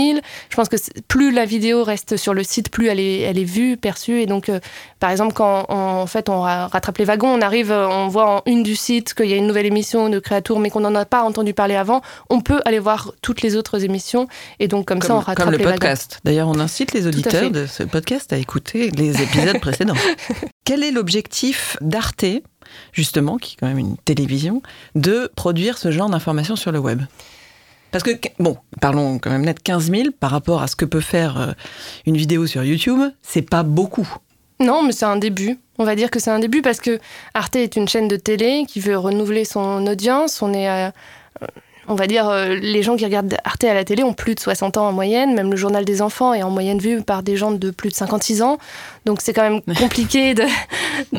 Je 0.49 0.55
pense 0.55 0.67
que 0.67 0.75
plus 1.07 1.31
la 1.31 1.45
vidéo 1.45 1.83
reste 1.85 2.17
sur 2.17 2.33
le 2.33 2.43
site, 2.43 2.69
plus 2.69 2.87
elle 2.87 2.99
est, 2.99 3.43
vue, 3.45 3.77
perçue. 3.77 4.21
Et 4.21 4.25
donc, 4.25 4.51
par 4.99 5.09
exemple, 5.09 5.33
quand 5.33 5.65
on, 5.69 5.75
en 5.75 6.07
fait, 6.07 6.27
on 6.27 6.41
ra- 6.41 6.67
rattrape 6.67 6.97
les 6.97 7.05
wagons, 7.05 7.29
on 7.29 7.41
arrive, 7.41 7.71
on 7.71 8.09
voit 8.09 8.29
en 8.29 8.41
une 8.45 8.61
du 8.63 8.75
site 8.75 9.13
qu'il 9.13 9.27
y 9.27 9.33
a 9.33 9.37
une 9.37 9.47
nouvelle 9.47 9.65
émission 9.65 10.09
de 10.09 10.19
Créatour, 10.19 10.59
mais 10.59 10.69
qu'on 10.69 10.81
n'en 10.81 10.95
a 10.95 11.05
pas 11.05 11.23
entendu 11.23 11.53
parler 11.53 11.75
avant, 11.75 12.01
on 12.29 12.41
peut 12.41 12.59
aller 12.65 12.79
voir 12.79 13.13
toutes 13.21 13.41
les 13.41 13.55
autres 13.55 13.74
émissions. 13.77 14.27
Et 14.59 14.67
donc, 14.67 14.85
comme, 14.85 15.01
ça, 15.01 15.15
on 15.15 15.19
rattrape 15.19 15.45
comme 15.45 15.51
le 15.51 15.57
les 15.57 15.63
podcast. 15.63 16.19
D'ailleurs, 16.23 16.47
on 16.47 16.59
incite 16.59 16.93
les 16.93 17.07
auditeurs 17.07 17.51
de 17.51 17.65
ce 17.65 17.83
podcast 17.83 18.33
à 18.33 18.37
écouter 18.37 18.91
les 18.91 19.21
épisodes 19.21 19.59
précédents. 19.59 19.95
Quel 20.65 20.83
est 20.83 20.91
l'objectif 20.91 21.77
d'Arte, 21.81 22.25
justement, 22.91 23.37
qui 23.37 23.53
est 23.53 23.57
quand 23.59 23.67
même 23.67 23.77
une 23.77 23.97
télévision, 23.97 24.61
de 24.95 25.31
produire 25.35 25.77
ce 25.77 25.91
genre 25.91 26.09
d'informations 26.09 26.55
sur 26.55 26.71
le 26.71 26.79
web? 26.79 27.01
Parce 27.91 28.03
que, 28.03 28.11
bon, 28.39 28.57
parlons 28.81 29.19
quand 29.19 29.29
même 29.29 29.45
net, 29.45 29.61
15 29.63 29.89
000 29.89 30.03
par 30.19 30.31
rapport 30.31 30.61
à 30.61 30.67
ce 30.67 30.75
que 30.75 30.83
peut 30.83 30.99
faire 30.99 31.39
euh, 31.39 31.51
une 32.05 32.17
vidéo 32.17 32.45
sur 32.45 32.63
YouTube, 32.63 32.99
c'est 33.21 33.41
pas 33.41 33.63
beaucoup. 33.63 34.07
Non, 34.59 34.83
mais 34.83 34.91
c'est 34.91 35.05
un 35.05 35.17
début. 35.17 35.59
On 35.77 35.83
va 35.83 35.95
dire 35.95 36.09
que 36.09 36.19
c'est 36.19 36.31
un 36.31 36.39
début 36.39 36.61
parce 36.61 36.79
que 36.79 36.99
Arte 37.33 37.55
est 37.57 37.75
une 37.75 37.87
chaîne 37.87 38.07
de 38.07 38.15
télé 38.15 38.65
qui 38.67 38.79
veut 38.79 38.97
renouveler 38.97 39.45
son 39.45 39.85
audience. 39.87 40.41
On 40.41 40.53
est, 40.53 40.69
euh, 40.69 40.89
on 41.87 41.95
va 41.95 42.07
dire, 42.07 42.29
euh, 42.29 42.55
les 42.55 42.83
gens 42.83 42.95
qui 42.95 43.05
regardent 43.05 43.37
Arte 43.43 43.63
à 43.63 43.73
la 43.73 43.83
télé 43.83 44.03
ont 44.03 44.13
plus 44.13 44.35
de 44.35 44.39
60 44.39 44.77
ans 44.77 44.87
en 44.87 44.91
moyenne. 44.91 45.33
Même 45.33 45.51
le 45.51 45.57
journal 45.57 45.85
des 45.85 46.01
enfants 46.01 46.33
est 46.33 46.43
en 46.43 46.49
moyenne 46.49 46.79
vu 46.79 47.01
par 47.01 47.23
des 47.23 47.37
gens 47.37 47.51
de 47.51 47.71
plus 47.71 47.89
de 47.89 47.95
56 47.95 48.41
ans. 48.41 48.57
Donc 49.05 49.21
c'est 49.21 49.33
quand 49.33 49.43
même 49.43 49.61
compliqué 49.77 50.33
de. 50.33 50.43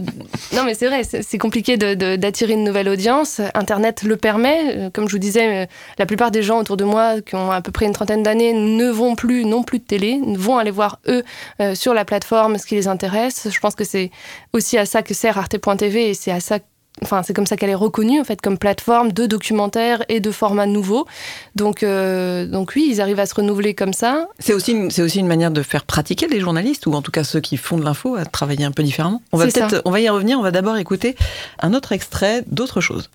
non, 0.54 0.64
mais 0.64 0.74
c'est 0.74 0.86
vrai, 0.86 1.02
c'est 1.04 1.38
compliqué 1.38 1.76
d'attirer 1.76 2.54
une 2.54 2.64
nouvelle 2.64 2.88
audience. 2.88 3.40
Internet 3.54 4.02
le 4.02 4.16
permet. 4.16 4.76
Euh, 4.76 4.90
Comme 4.90 5.08
je 5.08 5.12
vous 5.12 5.18
disais, 5.18 5.64
euh, 5.64 5.66
la 5.98 6.06
plupart 6.06 6.30
des 6.30 6.42
gens 6.42 6.58
autour 6.58 6.76
de 6.76 6.84
moi 6.84 7.20
qui 7.20 7.34
ont 7.34 7.50
à 7.50 7.60
peu 7.60 7.72
près 7.72 7.86
une 7.86 7.92
trentaine 7.92 8.22
d'années 8.22 8.52
ne 8.52 8.88
vont 8.90 9.14
plus, 9.14 9.44
non 9.44 9.62
plus 9.62 9.78
de 9.78 9.84
télé, 9.84 10.20
vont 10.36 10.58
aller 10.58 10.70
voir 10.70 10.98
eux 11.08 11.22
euh, 11.60 11.74
sur 11.74 11.94
la 11.94 12.04
plateforme 12.04 12.58
ce 12.58 12.66
qui 12.66 12.74
les 12.74 12.88
intéresse. 12.88 13.48
Je 13.50 13.60
pense 13.60 13.74
que 13.74 13.84
c'est 13.84 14.10
aussi 14.52 14.78
à 14.78 14.86
ça 14.86 15.02
que 15.02 15.14
sert 15.14 15.38
Arte.tv 15.38 16.10
et 16.10 16.14
c'est 16.14 16.32
à 16.32 16.40
ça 16.40 16.58
Enfin, 17.02 17.22
c'est 17.22 17.34
comme 17.34 17.44
ça 17.46 17.56
qu'elle 17.56 17.69
est 17.69 17.75
reconnue 17.75 18.20
en 18.20 18.25
fait 18.25 18.40
comme 18.40 18.56
plateforme 18.56 19.12
de 19.12 19.26
documentaires 19.26 20.02
et 20.08 20.19
de 20.20 20.31
formats 20.31 20.64
nouveaux. 20.66 21.06
Donc, 21.54 21.82
euh, 21.82 22.47
donc 22.47 22.73
oui, 22.75 22.88
ils 22.90 23.00
arrivent 23.02 23.21
à 23.21 23.26
se 23.26 23.35
renouveler 23.35 23.75
comme 23.75 23.92
ça. 23.92 24.28
C'est 24.38 24.54
aussi, 24.54 24.73
une- 24.73 24.90
c'est 24.90 25.02
aussi 25.02 25.18
une 25.18 25.26
manière 25.26 25.50
de 25.50 25.62
faire 25.62 25.85
pratiquer 25.85 26.26
les 26.26 26.40
journalistes, 26.40 26.87
ou 26.87 26.94
en 26.94 27.02
tout 27.02 27.11
cas 27.12 27.23
ceux 27.23 27.40
qui 27.40 27.59
font 27.59 27.76
de 27.76 27.85
l'info, 27.85 28.16
à 28.16 28.25
travailler 28.25 28.64
un 28.64 28.71
peu 28.71 28.82
différemment. 28.82 29.21
On 29.32 29.37
va 29.37 29.44
peut-être, 29.44 29.82
on 29.85 29.90
va 29.90 30.00
y 30.00 30.09
revenir. 30.09 30.38
On 30.38 30.42
va 30.42 30.50
d'abord 30.52 30.78
écouter 30.78 31.16
un 31.61 31.75
autre 31.75 31.92
extrait 31.92 32.44
d'autre 32.47 32.80
chose. 32.80 33.11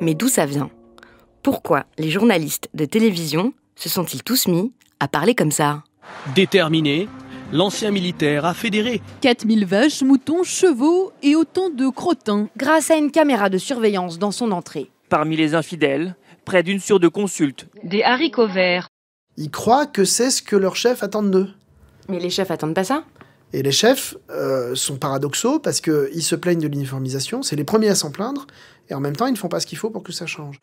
Mais 0.00 0.14
d'où 0.14 0.28
ça 0.28 0.46
vient? 0.46 0.70
Pourquoi 1.42 1.84
les 1.98 2.10
journalistes 2.10 2.68
de 2.74 2.84
télévision 2.86 3.52
se 3.76 3.88
sont-ils 3.88 4.22
tous 4.22 4.48
mis 4.48 4.72
à 4.98 5.08
parler 5.08 5.34
comme 5.34 5.50
ça? 5.52 5.82
Déterminé, 6.34 7.08
l'ancien 7.52 7.90
militaire 7.90 8.44
a 8.44 8.54
fédéré 8.54 9.00
4000 9.20 9.64
vaches, 9.66 10.02
moutons, 10.02 10.42
chevaux 10.42 11.12
et 11.22 11.34
autant 11.36 11.70
de 11.70 11.88
crottins. 11.88 12.48
grâce 12.56 12.90
à 12.90 12.96
une 12.96 13.10
caméra 13.10 13.48
de 13.48 13.58
surveillance 13.58 14.18
dans 14.18 14.30
son 14.30 14.52
entrée. 14.52 14.90
Parmi 15.08 15.36
les 15.36 15.54
infidèles, 15.54 16.16
près 16.44 16.62
d'une 16.62 16.80
sur 16.80 17.00
deux 17.00 17.10
consultent. 17.10 17.66
Des 17.84 18.02
haricots 18.02 18.48
verts, 18.48 18.88
Ils 19.36 19.50
croient 19.50 19.86
que 19.86 20.04
c'est 20.04 20.30
ce 20.30 20.42
que 20.42 20.56
leurs 20.56 20.76
chefs 20.76 21.02
attendent 21.02 21.30
d'eux. 21.30 21.48
Mais 22.08 22.18
les 22.20 22.30
chefs 22.30 22.50
attendent 22.50 22.74
pas 22.74 22.84
ça? 22.84 23.04
Et 23.52 23.62
les 23.62 23.72
chefs 23.72 24.16
euh, 24.30 24.74
sont 24.76 24.96
paradoxaux 24.96 25.58
parce 25.58 25.80
qu'ils 25.80 26.22
se 26.22 26.36
plaignent 26.36 26.60
de 26.60 26.68
l'uniformisation, 26.68 27.42
c'est 27.42 27.56
les 27.56 27.64
premiers 27.64 27.88
à 27.88 27.94
s'en 27.96 28.12
plaindre, 28.12 28.46
et 28.90 28.94
en 28.94 29.00
même 29.00 29.16
temps, 29.16 29.26
ils 29.26 29.32
ne 29.32 29.38
font 29.38 29.48
pas 29.48 29.60
ce 29.60 29.66
qu'il 29.66 29.78
faut 29.78 29.90
pour 29.90 30.02
que 30.02 30.12
ça 30.12 30.26
change. 30.26 30.60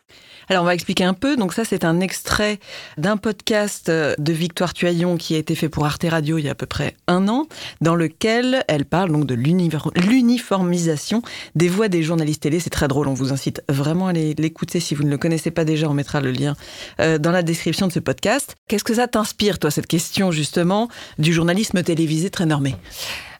Alors, 0.49 0.63
on 0.63 0.65
va 0.65 0.73
expliquer 0.73 1.03
un 1.03 1.13
peu. 1.13 1.35
Donc, 1.35 1.53
ça, 1.53 1.65
c'est 1.65 1.85
un 1.85 1.99
extrait 1.99 2.59
d'un 2.97 3.17
podcast 3.17 3.89
de 3.89 4.33
Victoire 4.33 4.73
Tuaillon 4.73 5.17
qui 5.17 5.35
a 5.35 5.37
été 5.37 5.55
fait 5.55 5.69
pour 5.69 5.85
Arte 5.85 6.05
Radio 6.09 6.37
il 6.37 6.45
y 6.45 6.47
a 6.47 6.51
à 6.51 6.55
peu 6.55 6.65
près 6.65 6.95
un 7.07 7.27
an, 7.27 7.47
dans 7.81 7.95
lequel 7.95 8.63
elle 8.67 8.85
parle 8.85 9.11
donc 9.11 9.25
de 9.25 9.35
l'uniformisation 9.35 11.21
des 11.55 11.69
voix 11.69 11.87
des 11.87 12.03
journalistes 12.03 12.43
télé. 12.43 12.59
C'est 12.59 12.69
très 12.69 12.87
drôle. 12.87 13.07
On 13.07 13.13
vous 13.13 13.33
incite 13.33 13.61
vraiment 13.69 14.07
à 14.07 14.13
l'écouter. 14.13 14.79
Si 14.79 14.95
vous 14.95 15.03
ne 15.03 15.09
le 15.09 15.17
connaissez 15.17 15.51
pas 15.51 15.65
déjà, 15.65 15.89
on 15.89 15.93
mettra 15.93 16.21
le 16.21 16.31
lien 16.31 16.55
euh, 16.99 17.17
dans 17.17 17.31
la 17.31 17.43
description 17.43 17.87
de 17.87 17.91
ce 17.91 17.99
podcast. 17.99 18.55
Qu'est-ce 18.67 18.83
que 18.83 18.95
ça 18.95 19.07
t'inspire, 19.07 19.59
toi, 19.59 19.71
cette 19.71 19.87
question, 19.87 20.31
justement, 20.31 20.89
du 21.17 21.33
journalisme 21.33 21.81
télévisé 21.83 22.29
très 22.29 22.45
normé? 22.45 22.75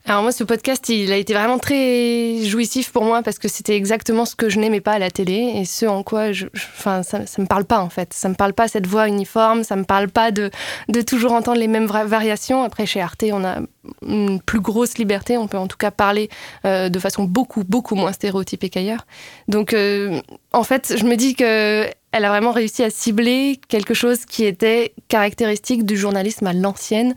Alors 0.04 0.22
moi, 0.22 0.32
ce 0.32 0.44
podcast, 0.44 0.88
il 0.88 1.12
a 1.12 1.16
été 1.16 1.34
vraiment 1.34 1.58
très 1.58 2.42
jouissif 2.44 2.92
pour 2.92 3.04
moi 3.04 3.22
parce 3.22 3.38
que 3.38 3.48
c'était 3.48 3.76
exactement 3.76 4.24
ce 4.24 4.36
que 4.36 4.48
je 4.48 4.58
n'aimais 4.58 4.80
pas 4.80 4.92
à 4.92 4.98
la 4.98 5.10
télé 5.10 5.52
et 5.56 5.64
ce 5.64 5.86
en 5.86 6.02
quoi, 6.02 6.32
je, 6.32 6.46
enfin, 6.54 7.02
ça, 7.02 7.20
me 7.38 7.46
parle 7.46 7.64
pas 7.64 7.80
en 7.80 7.90
fait. 7.90 8.14
Ça 8.14 8.28
me 8.28 8.34
parle 8.34 8.52
pas 8.52 8.68
cette 8.68 8.86
voix 8.86 9.08
uniforme, 9.08 9.64
ça 9.64 9.76
me 9.76 9.84
parle 9.84 10.08
pas 10.08 10.30
de, 10.30 10.50
de 10.88 11.02
toujours 11.02 11.32
entendre 11.32 11.58
les 11.58 11.68
mêmes 11.68 11.86
variations. 11.86 12.62
Après, 12.62 12.86
chez 12.86 13.00
Arte, 13.00 13.24
on 13.32 13.44
a 13.44 13.58
une 14.02 14.40
plus 14.40 14.60
grosse 14.60 14.98
liberté. 14.98 15.36
On 15.36 15.48
peut 15.48 15.58
en 15.58 15.66
tout 15.66 15.76
cas 15.76 15.90
parler 15.90 16.28
euh, 16.64 16.88
de 16.88 16.98
façon 16.98 17.24
beaucoup, 17.24 17.64
beaucoup 17.64 17.94
moins 17.94 18.12
stéréotypée 18.12 18.70
qu'ailleurs. 18.70 19.06
Donc, 19.48 19.72
euh, 19.72 20.20
en 20.52 20.64
fait, 20.64 20.94
je 20.96 21.04
me 21.04 21.16
dis 21.16 21.34
que 21.34 21.86
elle 22.12 22.24
a 22.24 22.30
vraiment 22.30 22.52
réussi 22.52 22.82
à 22.82 22.90
cibler 22.90 23.60
quelque 23.68 23.92
chose 23.92 24.24
qui 24.24 24.44
était 24.44 24.94
caractéristique 25.08 25.84
du 25.84 25.96
journalisme 25.96 26.46
à 26.46 26.54
l'ancienne 26.54 27.14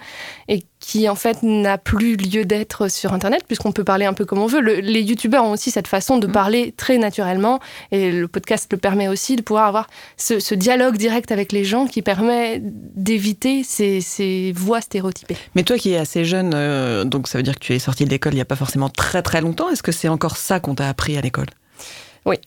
et 0.50 0.64
qui 0.80 1.08
en 1.08 1.16
fait 1.16 1.44
n'a 1.44 1.78
plus 1.78 2.18
lieu 2.18 2.44
d'être 2.44 2.90
sur 2.90 3.14
Internet 3.14 3.44
puisqu'on 3.48 3.72
peut 3.72 3.86
parler 3.86 4.06
un 4.06 4.14
peu 4.14 4.26
comme 4.26 4.40
on 4.40 4.48
veut. 4.48 4.60
les 4.60 5.02
youtubeurs 5.02 5.46
ont 5.46 5.52
aussi 5.52 5.72
cette 5.72 5.88
façon 5.88 6.18
de 6.18 6.28
mm. 6.28 6.32
parler 6.32 6.74
très 6.76 6.98
naturellement 6.98 7.60
et 7.92 8.12
le 8.12 8.28
podcast 8.28 8.68
le 8.72 8.78
permet 8.78 9.08
aussi 9.08 9.38
de 9.38 9.42
pouvoir 9.42 9.68
avoir 9.68 9.88
ce, 10.18 10.54
dialogue 10.56 10.98
direct 10.98 11.32
avec 11.32 11.54
les 11.54 11.64
gens 11.64 11.88
qui 11.88 12.02
permet 12.02 12.60
d'éviter 12.62 13.64
ces, 13.64 14.52
voix 14.54 14.82
stéréotypées. 14.82 15.38
Mais 15.56 15.64
toi 15.64 15.78
qui 15.78 15.94
es 15.94 15.98
assez 15.98 16.26
jeune, 16.26 16.52
euh, 16.54 17.06
donc 17.06 17.30
ça 17.30 17.38
veut 17.38 17.44
dire 17.44 17.56
que 17.56 17.64
tu 17.64 17.74
es 17.74 17.80
sorti 17.80 18.04
de 18.04 18.10
l'école 18.10 18.34
il 18.34 18.38
n'y 18.38 18.42
a 18.42 18.46
pas 18.46 18.56
forcément 18.58 18.90
très 18.90 19.22
très 19.22 19.40
longtemps, 19.40 19.70
est-ce 19.70 19.84
que 19.84 19.94
c'est 19.94 20.10
encore 20.10 20.36
ça 20.36 20.60
qu'on 20.60 20.76
t'a 20.76 20.90
appris 20.90 21.18
à 21.18 21.22
l'école? 21.22 21.48
Oui. 22.26 22.38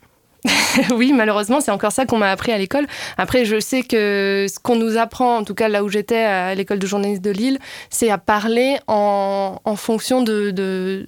oui, 0.94 1.12
malheureusement, 1.12 1.60
c'est 1.60 1.70
encore 1.70 1.92
ça 1.92 2.06
qu'on 2.06 2.18
m'a 2.18 2.30
appris 2.30 2.52
à 2.52 2.58
l'école. 2.58 2.86
Après, 3.16 3.44
je 3.44 3.60
sais 3.60 3.82
que 3.82 4.46
ce 4.48 4.58
qu'on 4.58 4.76
nous 4.76 4.96
apprend, 4.98 5.38
en 5.38 5.44
tout 5.44 5.54
cas 5.54 5.68
là 5.68 5.82
où 5.84 5.88
j'étais 5.88 6.18
à 6.18 6.54
l'école 6.54 6.78
de 6.78 6.86
journalisme 6.86 7.22
de 7.22 7.30
Lille, 7.30 7.58
c'est 7.90 8.10
à 8.10 8.18
parler 8.18 8.76
en, 8.86 9.58
fonction 9.76 10.22
de, 10.22 11.06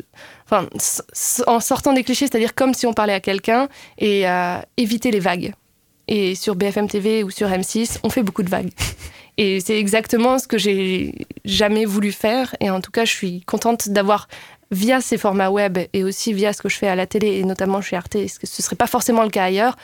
en 1.46 1.60
sortant 1.60 1.92
des 1.92 2.02
clichés, 2.02 2.26
c'est-à-dire 2.26 2.54
comme 2.54 2.74
si 2.74 2.86
on 2.86 2.94
parlait 2.94 3.14
à 3.14 3.20
quelqu'un 3.20 3.68
et 3.98 4.26
à 4.26 4.64
éviter 4.76 5.10
les 5.10 5.20
vagues. 5.20 5.52
Et 6.08 6.34
sur 6.34 6.54
BFM 6.54 6.88
TV 6.88 7.24
ou 7.24 7.30
sur 7.30 7.48
M6, 7.48 7.98
on 8.04 8.10
fait 8.10 8.22
beaucoup 8.22 8.44
de 8.44 8.50
vagues. 8.50 8.70
Et 9.38 9.60
c'est 9.60 9.78
exactement 9.78 10.38
ce 10.38 10.48
que 10.48 10.56
j'ai 10.56 11.26
jamais 11.44 11.84
voulu 11.84 12.10
faire. 12.10 12.56
Et 12.60 12.70
en 12.70 12.80
tout 12.80 12.90
cas, 12.90 13.04
je 13.04 13.12
suis 13.12 13.42
contente 13.42 13.90
d'avoir 13.90 14.28
via 14.70 15.00
ces 15.00 15.18
formats 15.18 15.50
web 15.50 15.78
et 15.92 16.04
aussi 16.04 16.32
via 16.32 16.52
ce 16.52 16.62
que 16.62 16.68
je 16.68 16.76
fais 16.76 16.88
à 16.88 16.96
la 16.96 17.06
télé 17.06 17.38
et 17.38 17.44
notamment 17.44 17.80
chez 17.80 17.96
Arte, 17.96 18.16
ce 18.26 18.46
ce 18.46 18.62
serait 18.62 18.76
pas 18.76 18.86
forcément 18.86 19.22
le 19.22 19.30
cas 19.30 19.44
ailleurs, 19.44 19.76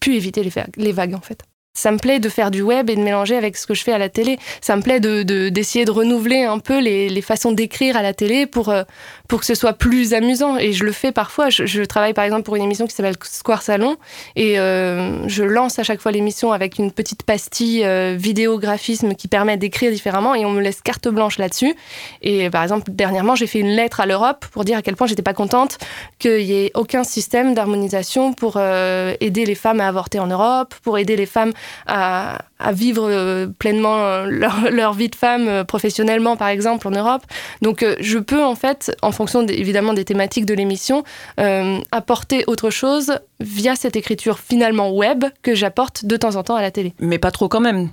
pu 0.00 0.16
éviter 0.16 0.42
les 0.76 0.92
vagues 0.92 1.14
en 1.14 1.20
fait. 1.20 1.42
Ça 1.76 1.90
me 1.90 1.98
plaît 1.98 2.20
de 2.20 2.28
faire 2.28 2.52
du 2.52 2.62
web 2.62 2.88
et 2.88 2.94
de 2.94 3.00
mélanger 3.00 3.36
avec 3.36 3.56
ce 3.56 3.66
que 3.66 3.74
je 3.74 3.82
fais 3.82 3.92
à 3.92 3.98
la 3.98 4.08
télé. 4.08 4.38
Ça 4.60 4.76
me 4.76 4.80
plaît 4.80 5.00
de, 5.00 5.24
d'essayer 5.48 5.84
de, 5.84 5.90
renouveler 5.90 6.44
un 6.44 6.60
peu 6.60 6.78
les, 6.78 7.08
les 7.08 7.20
façons 7.20 7.50
d'écrire 7.50 7.96
à 7.96 8.02
la 8.02 8.14
télé 8.14 8.46
pour, 8.46 8.68
euh, 8.68 8.84
pour 9.26 9.40
que 9.40 9.46
ce 9.46 9.56
soit 9.56 9.72
plus 9.72 10.14
amusant. 10.14 10.56
Et 10.56 10.72
je 10.72 10.84
le 10.84 10.92
fais 10.92 11.10
parfois. 11.10 11.50
Je, 11.50 11.66
je 11.66 11.82
travaille 11.82 12.14
par 12.14 12.24
exemple 12.24 12.44
pour 12.44 12.54
une 12.54 12.62
émission 12.62 12.86
qui 12.86 12.94
s'appelle 12.94 13.16
Square 13.24 13.62
Salon 13.62 13.96
et 14.36 14.60
euh, 14.60 15.26
je 15.26 15.42
lance 15.42 15.80
à 15.80 15.82
chaque 15.82 16.00
fois 16.00 16.12
l'émission 16.12 16.52
avec 16.52 16.78
une 16.78 16.92
petite 16.92 17.24
pastille 17.24 17.84
euh, 17.84 18.14
vidéographisme 18.16 19.16
qui 19.16 19.26
permet 19.26 19.56
d'écrire 19.56 19.90
différemment 19.90 20.36
et 20.36 20.44
on 20.44 20.50
me 20.50 20.60
laisse 20.60 20.80
carte 20.80 21.08
blanche 21.08 21.38
là-dessus. 21.38 21.74
Et 22.22 22.50
par 22.50 22.62
exemple, 22.62 22.92
dernièrement, 22.92 23.34
j'ai 23.34 23.48
fait 23.48 23.58
une 23.58 23.74
lettre 23.74 23.98
à 23.98 24.06
l'Europe 24.06 24.46
pour 24.52 24.64
dire 24.64 24.78
à 24.78 24.82
quel 24.82 24.94
point 24.94 25.08
j'étais 25.08 25.22
pas 25.22 25.34
contente 25.34 25.78
qu'il 26.20 26.42
y 26.42 26.54
ait 26.54 26.70
aucun 26.74 27.02
système 27.02 27.52
d'harmonisation 27.52 28.32
pour 28.32 28.60
aider 28.60 29.44
les 29.44 29.54
femmes 29.56 29.80
à 29.80 29.88
avorter 29.88 30.20
en 30.20 30.28
Europe, 30.28 30.72
pour 30.84 30.98
aider 30.98 31.16
les 31.16 31.26
femmes 31.26 31.52
à, 31.86 32.38
vivre 32.72 33.06
euh, 33.08 33.46
pleinement 33.46 34.04
euh, 34.04 34.26
leur, 34.70 34.94
vie 34.94 35.08
de 35.08 35.14
femme 35.14 35.48
euh, 35.48 35.64
professionnellement, 35.64 36.36
par 36.36 36.48
exemple, 36.48 36.88
en 36.88 36.90
Europe. 36.90 37.22
Donc, 37.62 37.84
je 38.00 38.18
peux, 38.18 38.42
en 38.42 38.54
fait, 38.54 38.96
en 39.02 39.12
fonction 39.12 39.46
évidemment 39.46 39.92
des 39.94 40.04
thématiques 40.04 40.46
de 40.46 40.54
l'émission, 40.54 41.04
apporter 41.90 42.44
autre 42.46 42.70
chose 42.70 43.18
via 43.40 43.76
cette 43.76 43.96
écriture 43.96 44.38
finalement 44.38 44.90
web 44.90 45.24
que 45.42 45.54
j'apporte 45.54 46.04
de 46.04 46.16
temps 46.16 46.36
en 46.36 46.42
temps 46.42 46.56
à 46.56 46.62
la 46.62 46.70
télé. 46.70 46.94
Mais 47.00 47.18
pas 47.18 47.30
trop 47.30 47.48
quand 47.48 47.60
même 47.60 47.90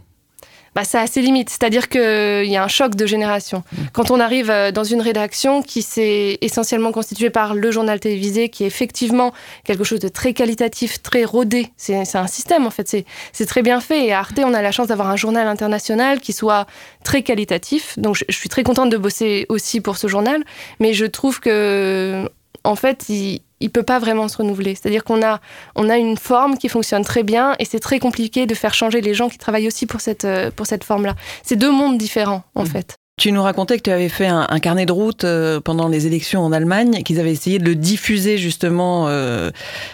bah, 0.76 0.84
ça 0.84 1.02
a 1.02 1.08
ses 1.08 1.22
limites. 1.22 1.50
C'est-à-dire 1.50 1.90
qu'il 1.90 2.46
y 2.46 2.56
a 2.56 2.64
un 2.64 2.68
choc 2.68 2.96
de 2.96 3.06
génération. 3.06 3.64
Mmh. 3.72 3.78
Quand 3.94 4.12
on 4.12 4.20
arrive 4.20 4.50
euh, 4.50 4.72
dans 4.72 4.84
une 4.84 5.02
rédaction 5.02 5.62
qui 5.62 5.82
s'est 5.82 6.38
essentiellement 6.42 6.92
constituée 6.92 7.30
par 7.30 7.56
le 7.56 7.72
journal 7.72 8.00
télévisé, 8.00 8.50
qui 8.50 8.64
est 8.64 8.68
effectivement 8.68 9.34
quelque 9.64 9.84
chose 9.84 10.00
de 10.00 10.08
très 10.08 10.34
qualitatif, 10.34 11.02
très 11.02 11.26
rodé, 11.26 11.68
c'est 11.78 12.16
un 12.16 12.28
système 12.28 12.66
en 12.66 12.70
fait, 12.70 13.06
c'est 13.34 13.46
très 13.46 13.62
bien 13.62 13.82
fait. 13.82 14.06
Et 14.06 14.14
à 14.14 14.20
Arte, 14.20 14.40
on 14.44 14.54
a 14.54 14.62
la 14.62 14.72
chance 14.72 14.88
d'avoir 14.88 15.10
un 15.10 15.18
journal 15.18 15.48
international 15.48 16.20
qui 16.20 16.34
soit 16.34 16.68
très 17.04 17.22
qualitatif. 17.22 17.98
Donc 18.00 18.16
je, 18.16 18.24
je 18.30 18.36
suis 18.36 18.50
très 18.50 18.64
contente 18.64 18.90
de 18.90 18.98
bosser 18.98 19.46
aussi 19.50 19.82
pour 19.82 19.98
ce 19.98 20.08
journal, 20.08 20.44
mais 20.80 20.94
je 20.94 21.06
trouve 21.06 21.40
que 21.40 22.30
en 22.64 22.76
fait, 22.76 23.10
il, 23.10 23.42
il 23.62 23.70
peut 23.70 23.84
pas 23.84 24.00
vraiment 24.00 24.28
se 24.28 24.38
renouveler. 24.38 24.76
C'est-à-dire 24.76 25.04
qu'on 25.04 25.24
a, 25.24 25.40
on 25.76 25.90
a 25.90 25.98
une 25.98 26.18
forme 26.18 26.58
qui 26.58 26.70
fonctionne 26.70 27.04
très 27.04 27.24
bien 27.24 27.56
et 27.60 27.66
c'est 27.66 27.80
très 27.80 28.00
compliqué 28.00 28.46
de 28.46 28.56
faire 28.56 28.74
changer 28.74 29.02
les 29.02 29.14
gens 29.14 29.30
qui 29.30 29.38
travaillent 29.38 29.68
aussi 29.68 29.86
pour 29.86 30.02
cette, 30.02 30.26
euh, 30.26 30.52
pour 30.52 30.66
cette 30.66 30.84
forme-là. 30.84 31.16
C'est 31.44 31.56
deux 31.56 31.72
mondes 31.72 31.98
différents, 31.98 32.44
en 32.56 32.64
mmh. 32.64 32.68
fait. 32.68 33.01
Tu 33.22 33.32
nous 33.32 33.44
racontais 33.44 33.78
que 33.78 33.84
tu 33.84 33.92
avais 33.92 34.10
fait 34.10 34.26
un, 34.26 34.48
carnet 34.60 34.88
de 34.88 34.92
route 34.92 35.26
euh, 35.26 35.60
pendant 35.60 35.88
les 35.88 36.08
élections 36.08 36.42
en 36.44 36.52
Allemagne, 36.52 37.04
qu'ils 37.04 37.20
avaient 37.20 37.32
essayé 37.32 37.60
de 37.60 37.66
le 37.66 37.76
diffuser 37.76 38.40
justement 38.40 39.10
euh, 39.10 39.52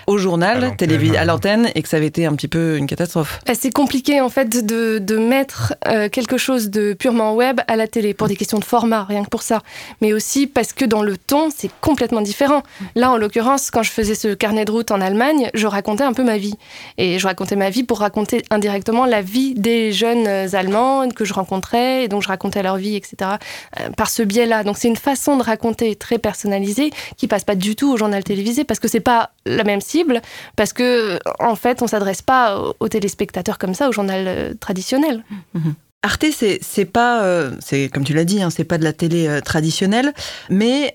au 0.08 0.18
journal, 0.18 0.74
à 1.18 1.26
l'antenne, 1.26 1.70
et 1.76 1.82
que 1.82 1.90
ça 1.90 1.98
avait 1.98 2.06
été 2.06 2.26
un 2.26 2.34
petit 2.36 2.48
peu 2.48 2.78
une 2.78 2.88
catastrophe. 2.88 3.42
Bah, 3.46 3.52
c'est 3.54 3.74
compliqué 3.74 4.22
en 4.22 4.30
fait 4.30 4.66
de, 4.66 5.00
de 5.00 5.18
mettre 5.18 5.76
euh, 5.90 6.08
quelque 6.08 6.38
chose 6.38 6.70
de 6.70 6.94
purement 6.94 7.36
web 7.36 7.60
à 7.68 7.76
la 7.76 7.86
télé 7.86 8.14
pour 8.14 8.30
des 8.30 8.38
questions 8.38 8.60
de 8.60 8.64
format, 8.64 9.04
rien 9.04 9.26
que 9.26 9.30
pour 9.30 9.42
ça. 9.42 9.62
Mais 10.00 10.14
aussi 10.14 10.48
parce 10.48 10.72
que 10.72 10.86
dans 10.86 11.04
le 11.04 11.18
ton, 11.18 11.50
c'est 11.54 11.72
complètement 11.82 12.22
différent. 12.22 12.64
Là, 12.96 13.12
en 13.12 13.18
l'occurrence, 13.18 13.72
quand 13.72 13.84
je 13.84 13.92
faisais 13.92 14.16
ce 14.16 14.36
carnet 14.36 14.64
de 14.64 14.72
route 14.72 14.90
en 14.90 15.02
Allemagne, 15.02 15.50
je 15.54 15.68
racontais 15.68 16.06
un 16.06 16.14
peu 16.14 16.24
ma 16.24 16.38
vie. 16.38 16.56
Et 16.98 17.20
je 17.20 17.28
racontais 17.28 17.58
ma 17.58 17.72
vie 17.72 17.84
pour 17.84 18.00
raconter 18.00 18.42
indirectement 18.52 19.06
la 19.06 19.22
vie 19.22 19.54
des 19.54 19.92
jeunes 19.92 20.28
Allemands 20.56 21.10
que 21.10 21.26
je 21.26 21.34
rencontrais, 21.34 22.06
et 22.06 22.08
donc 22.08 22.22
je 22.22 22.30
racontais 22.30 22.64
leur 22.64 22.78
vie, 22.78 22.96
etc. 22.96 23.17
Euh, 23.22 23.90
par 23.96 24.10
ce 24.10 24.24
biais-là. 24.24 24.64
Donc 24.64 24.78
c'est 24.78 24.88
une 24.88 24.96
façon 24.96 25.38
de 25.38 25.44
raconter 25.44 25.96
très 25.96 26.18
personnalisée 26.18 26.92
qui 27.18 27.28
passe 27.28 27.44
pas 27.44 27.56
du 27.56 27.76
tout 27.76 27.92
au 27.92 27.98
journal 27.98 28.24
télévisé 28.24 28.64
parce 28.64 28.80
que 28.80 28.88
c'est 28.88 29.00
pas 29.00 29.32
la 29.46 29.64
même 29.64 29.82
cible, 29.82 30.22
parce 30.56 30.74
que 30.74 31.20
en 31.40 31.56
fait 31.56 31.82
on 31.82 31.88
s'adresse 31.88 32.22
pas 32.22 32.62
aux 32.80 32.88
téléspectateurs 32.88 33.58
comme 33.58 33.74
ça 33.74 33.90
au 33.90 33.92
journal 33.92 34.26
euh, 34.28 34.54
traditionnel. 34.60 35.24
Mhm. 35.54 35.74
Arte, 36.04 36.26
c'est 36.32 36.86
pas, 36.86 37.24
euh, 37.24 37.52
c'est 37.60 37.90
comme 37.90 38.04
tu 38.04 38.14
l'as 38.14 38.24
dit, 38.24 38.42
hein, 38.42 38.50
c'est 38.50 38.64
pas 38.64 38.78
de 38.78 38.84
la 38.84 38.94
télé 38.94 39.40
traditionnelle, 39.44 40.14
mais 40.50 40.94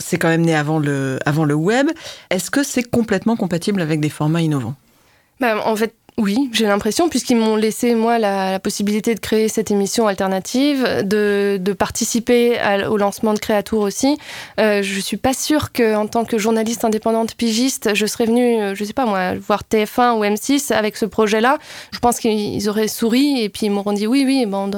c'est 0.00 0.18
quand 0.18 0.28
même 0.28 0.42
né 0.42 0.54
avant 0.54 0.78
le, 0.78 1.18
avant 1.24 1.44
le 1.44 1.54
web. 1.54 1.86
Est-ce 2.28 2.50
que 2.50 2.62
c'est 2.62 2.82
complètement 2.82 3.36
compatible 3.36 3.80
avec 3.80 4.00
des 4.00 4.10
formats 4.10 4.42
innovants? 4.42 4.74
Ben, 5.40 5.58
En 5.64 5.76
fait, 5.76 5.94
oui, 6.18 6.50
j'ai 6.52 6.66
l'impression, 6.66 7.08
puisqu'ils 7.08 7.36
m'ont 7.36 7.54
laissé, 7.54 7.94
moi, 7.94 8.18
la, 8.18 8.58
possibilité 8.58 9.14
de 9.14 9.20
créer 9.20 9.48
cette 9.48 9.70
émission 9.70 10.08
alternative, 10.08 10.84
de, 11.04 11.72
participer 11.78 12.58
au 12.90 12.96
lancement 12.96 13.34
de 13.34 13.38
Créatour 13.38 13.82
aussi. 13.82 14.18
Euh, 14.58 14.82
je 14.82 15.00
suis 15.00 15.16
pas 15.16 15.32
sûre 15.32 15.72
qu'en 15.72 16.08
tant 16.08 16.24
que 16.24 16.36
journaliste 16.36 16.84
indépendante 16.84 17.36
pigiste, 17.36 17.94
je 17.94 18.04
serais 18.04 18.26
venue, 18.26 18.60
euh, 18.60 18.74
je 18.74 18.82
sais 18.82 18.92
pas 18.92 19.06
moi, 19.06 19.34
voir 19.36 19.62
TF1 19.70 20.18
ou 20.18 20.24
M6 20.24 20.72
avec 20.72 20.96
ce 20.96 21.06
projet-là. 21.06 21.58
Je 21.92 22.00
pense 22.00 22.18
qu'ils 22.18 22.68
auraient 22.68 22.88
souri 22.88 23.40
et 23.40 23.48
puis 23.48 23.66
ils 23.66 23.70
m'auront 23.70 23.92
dit 23.92 24.08
oui, 24.08 24.24
oui, 24.26 24.44
bon, 24.44 24.70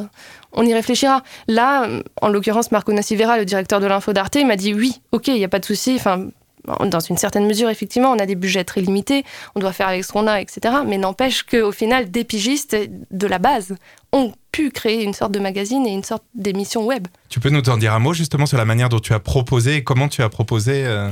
on 0.53 0.67
y 0.67 0.75
réfléchira. 0.75 1.23
Là, 1.49 1.89
en 2.21 2.29
l'occurrence, 2.29 2.71
Marco 2.71 2.93
Nassivera, 2.93 3.39
le 3.39 3.47
directeur 3.47 3.81
de 3.81 3.87
l'info 3.87 4.13
d'Arte, 4.13 4.37
m'a 4.45 4.57
dit 4.57 4.75
oui, 4.75 5.01
ok, 5.13 5.29
il 5.29 5.35
n'y 5.35 5.45
a 5.45 5.49
pas 5.49 5.59
de 5.59 5.65
souci. 5.65 5.95
Enfin, 5.97 6.27
dans 6.67 7.01
une 7.01 7.17
certaine 7.17 7.47
mesure, 7.47 7.71
effectivement, 7.71 8.11
on 8.11 8.19
a 8.19 8.27
des 8.27 8.35
budgets 8.35 8.65
très 8.65 8.81
limités, 8.81 9.25
on 9.55 9.61
doit 9.61 9.73
faire 9.73 9.89
avec 9.89 10.05
ce 10.05 10.13
qu'on 10.13 10.27
a, 10.27 10.41
etc. 10.41 10.75
Mais 10.87 10.99
n'empêche 10.99 11.43
qu'au 11.43 11.73
final, 11.73 12.11
des 12.11 12.25
pigistes 12.25 12.77
de 13.11 13.27
la 13.27 13.39
base 13.39 13.75
ont 14.13 14.33
pu 14.53 14.71
créer 14.71 15.05
une 15.05 15.15
sorte 15.15 15.33
de 15.33 15.39
magazine 15.39 15.87
et 15.87 15.91
une 15.91 16.03
sorte 16.05 16.25
d'émission 16.35 16.85
web. 16.85 17.07
Tu 17.29 17.41
peux 17.41 17.51
nous 17.51 17.69
en 17.69 17.77
dire 17.77 17.95
un 17.95 17.99
mot 17.99 18.13
justement 18.13 18.47
sur 18.47 18.59
la 18.59 18.65
manière 18.65 18.89
dont 18.89 18.99
tu 18.99 19.13
as 19.13 19.21
proposé 19.21 19.77
et 19.77 19.85
comment 19.85 20.09
tu 20.09 20.23
as 20.23 20.29
proposé 20.29 20.85
euh 20.85 21.09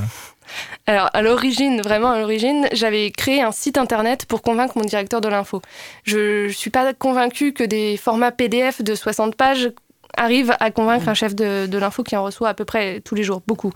Alors, 0.87 1.09
à 1.12 1.23
l'origine, 1.23 1.81
vraiment 1.81 2.11
à 2.11 2.19
l'origine, 2.19 2.69
j'avais 2.73 3.11
créé 3.11 3.43
un 3.43 3.52
site 3.52 3.78
internet 3.78 4.26
pour 4.26 4.43
convaincre 4.43 4.76
mon 4.76 4.85
directeur 4.85 5.21
de 5.21 5.28
l'info. 5.28 5.62
Je 6.05 6.47
ne 6.47 6.52
suis 6.52 6.71
pas 6.71 6.93
convaincue 6.95 7.52
que 7.52 7.64
des 7.64 7.97
formats 7.97 8.33
PDF 8.33 8.83
de 8.83 8.95
60 8.95 9.37
pages 9.37 9.71
arrive 10.16 10.54
à 10.60 10.70
convaincre 10.70 11.08
un 11.08 11.14
chef 11.14 11.34
de, 11.34 11.78
l'info 11.78 12.02
qui 12.02 12.16
en 12.16 12.24
reçoit 12.24 12.48
à 12.48 12.54
peu 12.54 12.64
près 12.64 13.00
tous 13.00 13.14
les 13.14 13.22
jours, 13.22 13.42
beaucoup. 13.46 13.72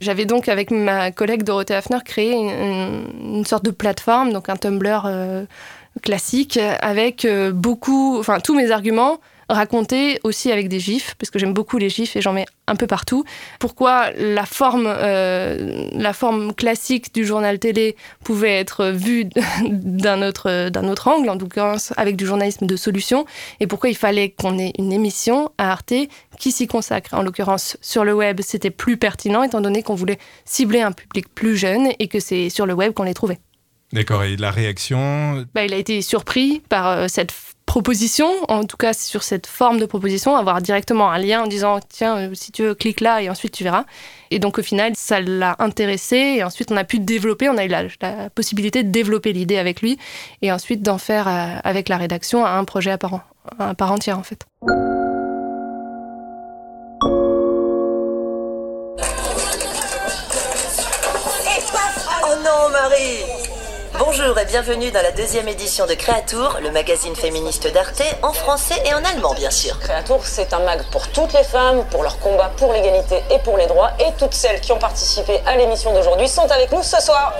J'avais 0.00 0.24
donc, 0.24 0.48
avec 0.48 0.70
ma 0.70 1.10
collègue 1.10 1.42
Dorothée 1.42 1.74
Hafner, 1.74 1.98
créé 2.04 2.32
une, 2.32 3.44
sorte 3.44 3.64
de 3.64 3.70
plateforme, 3.70 4.32
donc 4.32 4.48
un 4.48 4.56
Tumblr 4.56 5.02
euh, 5.06 5.44
classique, 6.02 6.58
avec 6.80 7.24
euh, 7.24 7.52
beaucoup, 7.52 8.18
enfin 8.18 8.40
tous 8.40 8.54
mes 8.54 8.70
arguments 8.70 9.18
raconter 9.52 10.20
aussi 10.24 10.50
avec 10.50 10.68
des 10.68 10.80
gifs, 10.80 11.14
parce 11.18 11.30
que 11.30 11.38
j'aime 11.38 11.52
beaucoup 11.52 11.78
les 11.78 11.88
gifs 11.88 12.16
et 12.16 12.20
j'en 12.20 12.32
mets 12.32 12.46
un 12.66 12.76
peu 12.76 12.86
partout. 12.86 13.24
Pourquoi 13.58 14.10
la 14.12 14.46
forme, 14.46 14.86
euh, 14.86 15.88
la 15.92 16.12
forme 16.12 16.54
classique 16.54 17.12
du 17.14 17.24
journal 17.24 17.58
télé 17.58 17.96
pouvait 18.24 18.58
être 18.58 18.86
vue 18.86 19.24
d'un 19.62 20.26
autre, 20.26 20.68
d'un 20.68 20.88
autre 20.88 21.08
angle, 21.08 21.28
en 21.28 21.38
tout 21.38 21.48
cas 21.48 21.76
avec 21.96 22.16
du 22.16 22.26
journalisme 22.26 22.66
de 22.66 22.76
solution, 22.76 23.26
et 23.58 23.66
pourquoi 23.66 23.90
il 23.90 23.96
fallait 23.96 24.30
qu'on 24.30 24.58
ait 24.58 24.72
une 24.78 24.92
émission 24.92 25.50
à 25.58 25.72
Arte 25.72 25.94
qui 26.38 26.52
s'y 26.52 26.66
consacre. 26.66 27.14
En 27.14 27.22
l'occurrence, 27.22 27.76
sur 27.80 28.04
le 28.04 28.14
web, 28.14 28.40
c'était 28.42 28.70
plus 28.70 28.96
pertinent, 28.96 29.42
étant 29.42 29.60
donné 29.60 29.82
qu'on 29.82 29.94
voulait 29.94 30.18
cibler 30.44 30.80
un 30.80 30.92
public 30.92 31.32
plus 31.34 31.56
jeune 31.56 31.88
et 31.98 32.08
que 32.08 32.20
c'est 32.20 32.48
sur 32.48 32.66
le 32.66 32.74
web 32.74 32.92
qu'on 32.92 33.04
les 33.04 33.14
trouvait. 33.14 33.38
D'accord, 33.92 34.22
et 34.22 34.36
la 34.36 34.52
réaction 34.52 35.44
bah, 35.52 35.64
Il 35.64 35.74
a 35.74 35.76
été 35.76 36.00
surpris 36.00 36.62
par 36.68 36.86
euh, 36.88 37.06
cette 37.08 37.32
proposition, 37.66 38.28
en 38.48 38.64
tout 38.64 38.76
cas 38.76 38.92
sur 38.92 39.22
cette 39.22 39.46
forme 39.46 39.78
de 39.78 39.86
proposition, 39.86 40.36
avoir 40.36 40.60
directement 40.60 41.10
un 41.10 41.18
lien 41.18 41.42
en 41.42 41.46
disant 41.46 41.80
tiens, 41.88 42.16
euh, 42.16 42.30
si 42.34 42.52
tu 42.52 42.62
veux, 42.62 42.74
clique 42.74 43.00
là 43.00 43.20
et 43.22 43.30
ensuite 43.30 43.52
tu 43.52 43.64
verras. 43.64 43.84
Et 44.30 44.38
donc 44.38 44.58
au 44.58 44.62
final, 44.62 44.92
ça 44.96 45.20
l'a 45.20 45.56
intéressé 45.58 46.16
et 46.16 46.44
ensuite 46.44 46.70
on 46.70 46.76
a 46.76 46.84
pu 46.84 47.00
développer, 47.00 47.48
on 47.48 47.56
a 47.56 47.64
eu 47.64 47.68
la, 47.68 47.84
possibilité 48.30 48.84
de 48.84 48.90
développer 48.90 49.32
l'idée 49.32 49.56
avec 49.56 49.82
lui 49.82 49.98
et 50.42 50.52
ensuite 50.52 50.82
d'en 50.82 50.98
faire 50.98 51.26
euh, 51.26 51.58
avec 51.64 51.88
la 51.88 51.96
rédaction 51.96 52.46
un 52.46 52.64
projet 52.64 52.92
à 52.92 52.98
part, 52.98 53.24
à 53.58 53.74
part 53.74 53.90
entière 53.90 54.18
en 54.18 54.22
fait. 54.22 54.46
Oh 62.22 62.36
non, 62.44 62.70
Marie 62.70 63.39
Bonjour 64.12 64.36
et 64.40 64.44
bienvenue 64.44 64.90
dans 64.90 65.02
la 65.02 65.12
deuxième 65.12 65.46
édition 65.46 65.86
de 65.86 65.94
Créatour, 65.94 66.58
le 66.60 66.72
magazine 66.72 67.14
féministe 67.14 67.72
d'Arte, 67.72 68.02
en 68.22 68.32
français 68.32 68.74
et 68.84 68.92
en 68.92 69.04
allemand 69.04 69.34
bien 69.34 69.52
sûr. 69.52 69.78
Créatour, 69.78 70.26
c'est 70.26 70.52
un 70.52 70.58
mag 70.58 70.82
pour 70.90 71.06
toutes 71.12 71.32
les 71.32 71.44
femmes, 71.44 71.84
pour 71.92 72.02
leur 72.02 72.18
combat 72.18 72.50
pour 72.56 72.72
l'égalité 72.72 73.22
et 73.30 73.38
pour 73.38 73.56
les 73.56 73.68
droits, 73.68 73.92
et 74.00 74.12
toutes 74.18 74.34
celles 74.34 74.60
qui 74.60 74.72
ont 74.72 74.80
participé 74.80 75.40
à 75.46 75.56
l'émission 75.56 75.94
d'aujourd'hui 75.94 76.26
sont 76.26 76.50
avec 76.50 76.72
nous 76.72 76.82
ce 76.82 77.00
soir. 77.00 77.32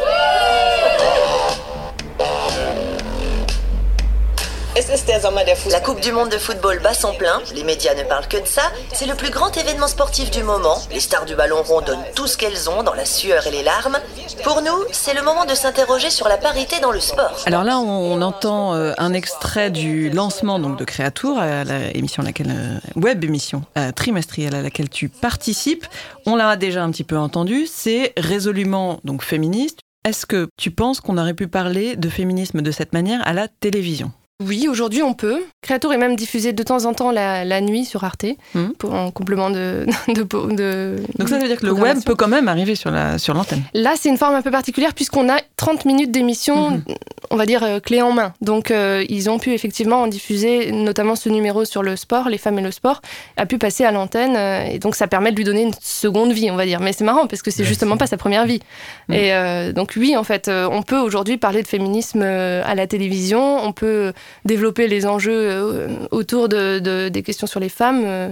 La 5.70 5.78
Coupe 5.78 6.00
du 6.00 6.10
Monde 6.10 6.30
de 6.30 6.38
football 6.38 6.80
bat 6.82 6.94
son 6.94 7.14
plein, 7.14 7.40
les 7.54 7.62
médias 7.62 7.94
ne 7.94 8.02
parlent 8.02 8.26
que 8.26 8.38
de 8.38 8.46
ça, 8.46 8.62
c'est 8.92 9.06
le 9.06 9.14
plus 9.14 9.30
grand 9.30 9.56
événement 9.56 9.86
sportif 9.86 10.32
du 10.32 10.42
moment, 10.42 10.78
les 10.90 10.98
stars 10.98 11.26
du 11.26 11.36
ballon 11.36 11.62
rond 11.62 11.80
donnent 11.80 12.02
tout 12.16 12.26
ce 12.26 12.36
qu'elles 12.36 12.68
ont 12.68 12.82
dans 12.82 12.94
la 12.94 13.04
sueur 13.04 13.46
et 13.46 13.52
les 13.52 13.62
larmes. 13.62 13.98
Pour 14.42 14.62
nous, 14.62 14.84
c'est 14.90 15.14
le 15.14 15.22
moment 15.22 15.44
de 15.44 15.54
s'interroger 15.54 16.10
sur 16.10 16.26
la 16.26 16.38
parité 16.38 16.80
dans 16.80 16.90
le 16.90 16.98
sport. 16.98 17.36
Alors 17.46 17.62
là, 17.62 17.78
on 17.78 18.20
entend 18.20 18.74
euh, 18.74 18.92
un 18.98 19.12
extrait 19.12 19.70
du 19.70 20.10
lancement 20.10 20.58
donc 20.58 20.76
de 20.76 20.84
Créatour, 20.84 21.38
à 21.38 21.62
la 21.62 21.90
émission 21.94 22.24
laquelle, 22.24 22.50
euh, 22.50 23.00
web 23.00 23.22
émission 23.22 23.62
euh, 23.78 23.92
trimestrielle 23.92 24.56
à 24.56 24.62
laquelle 24.62 24.88
tu 24.88 25.08
participes. 25.08 25.86
On 26.26 26.34
l'a 26.34 26.56
déjà 26.56 26.82
un 26.82 26.90
petit 26.90 27.04
peu 27.04 27.16
entendu, 27.16 27.68
c'est 27.72 28.12
résolument 28.16 28.98
donc 29.04 29.22
féministe. 29.22 29.78
Est-ce 30.04 30.26
que 30.26 30.48
tu 30.56 30.72
penses 30.72 31.00
qu'on 31.00 31.16
aurait 31.16 31.34
pu 31.34 31.46
parler 31.46 31.94
de 31.94 32.08
féminisme 32.08 32.60
de 32.60 32.70
cette 32.72 32.92
manière 32.92 33.24
à 33.24 33.32
la 33.32 33.46
télévision? 33.46 34.10
Oui, 34.40 34.68
aujourd'hui 34.68 35.02
on 35.02 35.12
peut. 35.12 35.42
Créator 35.60 35.92
est 35.92 35.98
même 35.98 36.16
diffusé 36.16 36.54
de 36.54 36.62
temps 36.62 36.86
en 36.86 36.94
temps 36.94 37.10
la, 37.10 37.60
nuit 37.60 37.84
sur 37.84 38.04
Arte, 38.04 38.24
hmm. 38.54 38.70
pour, 38.78 38.94
en 38.94 39.10
complément 39.10 39.50
de, 39.50 39.84
de, 40.08 40.96
Donc 41.18 41.28
ça 41.28 41.38
veut 41.38 41.46
dire 41.46 41.60
que 41.60 41.66
le 41.66 41.72
web 41.72 41.98
peut 42.04 42.14
quand 42.14 42.28
même 42.28 42.48
arriver 42.48 42.74
sur 42.74 42.90
l'antenne 42.90 43.18
sur 43.18 43.34
Là, 43.74 43.92
c'est 43.96 44.08
une 44.08 44.16
forme 44.16 44.34
un 44.34 44.42
peu 44.42 44.50
particulière 44.50 44.94
puisqu'on 44.94 45.28
a 45.28 45.38
30 45.56 45.84
minutes 45.84 46.10
d'émission, 46.10 46.70
hmm. 46.70 46.82
on 47.30 47.36
va 47.36 47.44
dire, 47.44 47.62
euh, 47.62 47.80
clé 47.80 48.00
en 48.00 48.12
main. 48.12 48.32
Donc 48.40 48.70
euh, 48.70 49.04
ils 49.10 49.28
ont 49.28 49.38
pu 49.38 49.52
effectivement 49.52 50.02
en 50.02 50.06
diffuser, 50.06 50.72
notamment 50.72 51.16
ce 51.16 51.28
numéro 51.28 51.66
sur 51.66 51.82
le 51.82 51.96
sport, 51.96 52.30
les 52.30 52.38
femmes 52.38 52.58
et 52.58 52.62
le 52.62 52.70
sport, 52.70 53.02
a 53.36 53.44
pu 53.44 53.58
passer 53.58 53.84
à 53.84 53.92
l'antenne. 53.92 54.36
Euh, 54.36 54.64
et 54.64 54.78
donc 54.78 54.94
ça 54.94 55.06
permet 55.06 55.32
de 55.32 55.36
lui 55.36 55.44
donner 55.44 55.62
une 55.62 55.74
seconde 55.80 56.32
vie, 56.32 56.50
on 56.50 56.56
va 56.56 56.64
dire. 56.64 56.80
Mais 56.80 56.94
c'est 56.94 57.04
marrant 57.04 57.26
parce 57.26 57.42
que 57.42 57.50
c'est 57.50 57.64
justement 57.64 57.98
pas 57.98 58.06
sa 58.06 58.16
première 58.16 58.46
vie. 58.46 58.60
Hmm. 59.08 59.12
Et 59.12 59.72
donc 59.74 59.92
oui, 59.96 60.16
en 60.16 60.24
fait, 60.24 60.48
on 60.48 60.82
peut 60.82 60.98
aujourd'hui 60.98 61.36
parler 61.36 61.62
de 61.62 61.68
féminisme 61.68 62.22
à 62.22 62.74
la 62.74 62.86
télévision, 62.86 63.62
on 63.62 63.72
peut 63.72 64.12
développer 64.44 64.88
les 64.88 65.06
enjeux 65.06 65.32
euh, 65.32 65.88
autour 66.10 66.48
de, 66.48 67.08
des 67.08 67.22
questions 67.22 67.46
sur 67.46 67.60
les 67.60 67.68
femmes 67.68 68.02
euh, 68.04 68.28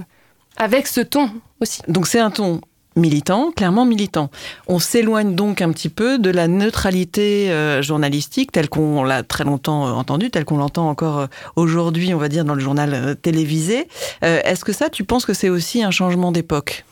avec 0.57 0.87
ce 0.87 1.01
ton 1.01 1.31
aussi. 1.61 1.83
Donc 1.89 2.07
c'est 2.07 2.21
un 2.21 2.31
ton 2.31 2.61
militant, 2.97 3.53
clairement 3.53 3.85
militant. 3.85 4.29
On 4.67 4.81
s'éloigne 4.81 5.37
donc 5.37 5.63
un 5.63 5.71
petit 5.71 5.89
peu 5.89 6.19
de 6.19 6.31
la 6.31 6.49
neutralité 6.49 7.51
euh, 7.51 7.81
journalistique 7.81 8.51
telle 8.51 8.69
qu'on 8.69 9.05
l'a 9.05 9.23
très 9.23 9.45
longtemps 9.45 9.85
entendue, 9.97 10.31
telle 10.31 10.45
qu'on 10.45 10.57
l'entend 10.57 10.89
encore 10.89 11.29
aujourd'hui, 11.55 12.13
on 12.13 12.19
va 12.19 12.29
dire, 12.29 12.45
dans 12.45 12.55
le 12.55 12.61
journal 12.61 13.15
télévisé. 13.23 13.87
Est-ce 14.23 14.65
que 14.65 14.73
ça, 14.73 14.91
tu 14.91 15.05
penses 15.05 15.27
que 15.27 15.35
c'est 15.35 15.49
aussi 15.49 15.85
un 15.85 15.93
changement 15.93 16.33
d'époque? 16.33 16.85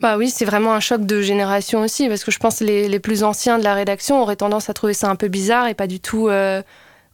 Bah 0.00 0.16
oui, 0.16 0.30
c'est 0.30 0.44
vraiment 0.44 0.74
un 0.74 0.80
choc 0.80 1.04
de 1.04 1.20
génération 1.20 1.80
aussi, 1.80 2.08
parce 2.08 2.22
que 2.22 2.30
je 2.30 2.38
pense 2.38 2.60
que 2.60 2.64
les, 2.64 2.88
les, 2.88 3.00
plus 3.00 3.24
anciens 3.24 3.58
de 3.58 3.64
la 3.64 3.74
rédaction 3.74 4.22
auraient 4.22 4.36
tendance 4.36 4.70
à 4.70 4.74
trouver 4.74 4.94
ça 4.94 5.10
un 5.10 5.16
peu 5.16 5.26
bizarre 5.26 5.66
et 5.66 5.74
pas 5.74 5.88
du 5.88 5.98
tout 5.98 6.28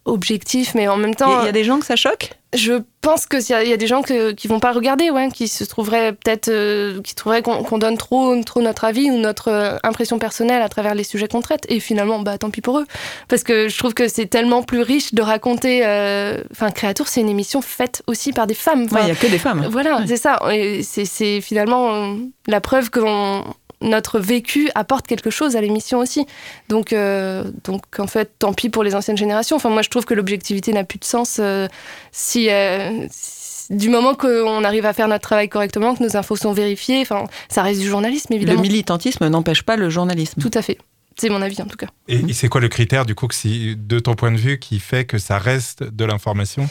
objectif, 0.05 0.75
mais 0.75 0.89
en 0.89 0.97
même 0.97 1.15
temps. 1.15 1.43
Il 1.43 1.47
y, 1.47 1.49
a 1.49 1.53
des 1.53 1.65
gens 1.65 1.79
que 1.79 1.87
ça 1.87 1.97
choque? 1.97 2.31
Je 2.53 2.75
pense 3.01 3.27
qu'il 3.27 3.41
y, 3.41 3.69
y, 3.69 3.73
a 3.73 3.77
des 3.77 3.87
gens 3.87 4.03
que, 4.03 4.33
qui 4.33 4.47
vont 4.47 4.61
pas 4.61 4.73
regarder, 4.73 5.11
ouais, 5.11 5.29
qui 5.33 5.49
se 5.49 5.65
trouveraient 5.65 6.13
peut-être, 6.13 6.49
euh, 6.49 7.01
qui 7.03 7.15
trouveraient 7.15 7.43
qu'on 7.43 7.79
donne 7.79 7.97
trop, 7.97 8.41
trop 8.45 8.63
notre 8.63 8.85
avis 8.85 9.11
ou 9.11 9.17
notre 9.17 9.49
euh, 9.49 9.77
impression 9.83 10.19
personnelle 10.19 10.63
à 10.63 10.69
travers 10.69 10.95
les 10.95 11.05
sujets 11.05 11.27
qu'on 11.27 11.41
traite. 11.41 11.65
Et 11.69 11.81
finalement, 11.81 12.21
bah 12.21 12.39
tant 12.39 12.51
pis 12.51 12.61
pour 12.61 12.79
eux, 12.79 12.87
parce 13.29 13.43
que 13.43 13.69
je 13.69 13.77
trouve 13.77 13.95
que 13.95 14.07
c'est 14.07 14.27
tellement 14.27 14.63
plus 14.63 14.83
riche 14.83 15.15
de 15.15 15.23
raconter. 15.23 15.85
Euh, 15.85 16.43
enfin, 16.53 16.71
Créature, 16.71 17.09
c'est 17.09 17.21
une 17.21 17.31
émission 17.31 17.61
faite 17.61 18.03
aussi 18.07 18.33
par 18.33 18.47
des 18.47 18.55
femmes. 18.55 18.87
Il 18.91 19.05
n'y 19.05 19.11
a 19.11 19.17
que 19.17 19.27
des 19.27 19.39
femmes. 19.39 19.67
Voilà, 19.71 20.05
c'est 20.07 20.17
ça. 20.17 20.39
C'est 20.83 21.41
finalement 21.41 22.17
la 22.47 22.61
preuve 22.61 22.91
qu'on 22.91 23.43
notre 23.81 24.19
vécu 24.19 24.71
apporte 24.75 25.07
quelque 25.07 25.31
chose 25.31 25.57
à 25.57 25.61
l'émission 25.61 25.99
aussi. 25.99 26.27
Donc, 26.69 26.93
euh, 26.93 27.45
donc, 27.65 27.83
en 27.99 28.07
fait, 28.07 28.33
tant 28.39 28.53
pis 28.53 28.69
pour 28.69 28.85
les 28.85 28.95
anciennes 28.95 29.17
générations. 29.17 29.57
Enfin, 29.57 29.71
moi, 29.71 29.83
je 29.83 29.91
trouve 29.91 30.05
que 30.05 30.15
l'objectivité 30.15 30.73
n'a 30.73 30.85
plus 30.85 30.99
de 30.99 31.05
sens 31.05 31.39
euh, 31.41 31.69
si, 32.13 32.51
euh, 32.51 33.07
si, 33.11 33.75
du 33.75 33.89
moment 33.89 34.15
qu'on 34.15 34.65
arrive 34.65 34.87
à 34.87 34.93
faire 34.93 35.09
notre 35.09 35.23
travail 35.23 35.49
correctement, 35.49 35.95
que 35.95 36.03
nos 36.03 36.17
infos 36.17 36.37
sont 36.37 36.53
vérifiées. 36.53 37.01
Enfin, 37.03 37.25
ça 37.49 37.63
reste 37.63 37.81
du 37.81 37.89
journalisme, 37.89 38.33
évidemment. 38.33 38.63
Le 38.63 38.69
militantisme 38.69 39.29
n'empêche 39.29 39.63
pas 39.63 39.77
le 39.77 39.91
journalisme. 39.91 40.41
Tout 40.41 40.51
à 40.55 40.63
fait. 40.63 40.79
C'est 41.17 41.29
mon 41.29 41.43
avis, 41.43 41.61
en 41.63 41.67
tout 41.67 41.77
cas. 41.77 41.87
Et, 42.09 42.33
c'est 42.33 42.49
quoi 42.49 42.61
le 42.61 42.69
critère, 42.69 43.07
du 43.07 43.15
coup, 43.15 43.29
que 43.29 43.35
si, 43.35 43.77
de 43.77 43.99
ton 44.01 44.15
point 44.15 44.33
de 44.33 44.37
vue, 44.37 44.59
qui 44.59 44.81
fait 44.81 45.05
que 45.05 45.19
ça 45.19 45.39
reste 45.39 45.85
de 45.85 46.05
l'information? 46.05 46.69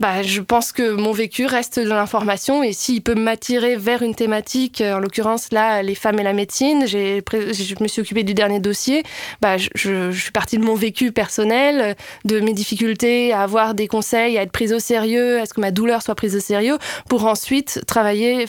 Bah, 0.00 0.22
je 0.22 0.40
pense 0.40 0.72
que 0.72 0.94
mon 0.94 1.12
vécu 1.12 1.46
reste 1.46 1.78
de 1.78 1.88
l'information 1.88 2.64
et 2.64 2.72
s'il 2.72 3.00
peut 3.00 3.14
m'attirer 3.14 3.76
vers 3.76 4.02
une 4.02 4.14
thématique, 4.14 4.82
en 4.84 4.98
l'occurrence 4.98 5.52
là, 5.52 5.82
les 5.82 5.94
femmes 5.94 6.18
et 6.18 6.24
la 6.24 6.32
médecine, 6.32 6.86
je 6.86 7.82
me 7.82 7.88
suis 7.88 8.00
occupée 8.02 8.24
du 8.24 8.34
dernier 8.34 8.58
dossier, 8.58 9.04
bah, 9.40 9.56
je, 9.56 9.68
je, 9.74 10.10
suis 10.10 10.32
partie 10.32 10.58
de 10.58 10.64
mon 10.64 10.74
vécu 10.74 11.12
personnel, 11.12 11.96
de 12.24 12.40
mes 12.40 12.54
difficultés 12.54 13.32
à 13.32 13.42
avoir 13.42 13.74
des 13.74 13.86
conseils, 13.86 14.36
à 14.36 14.42
être 14.42 14.52
prise 14.52 14.72
au 14.72 14.80
sérieux, 14.80 15.40
à 15.40 15.46
ce 15.46 15.54
que 15.54 15.60
ma 15.60 15.70
douleur 15.70 16.02
soit 16.02 16.16
prise 16.16 16.34
au 16.34 16.40
sérieux, 16.40 16.78
pour 17.08 17.26
ensuite 17.26 17.82
travailler 17.86 18.46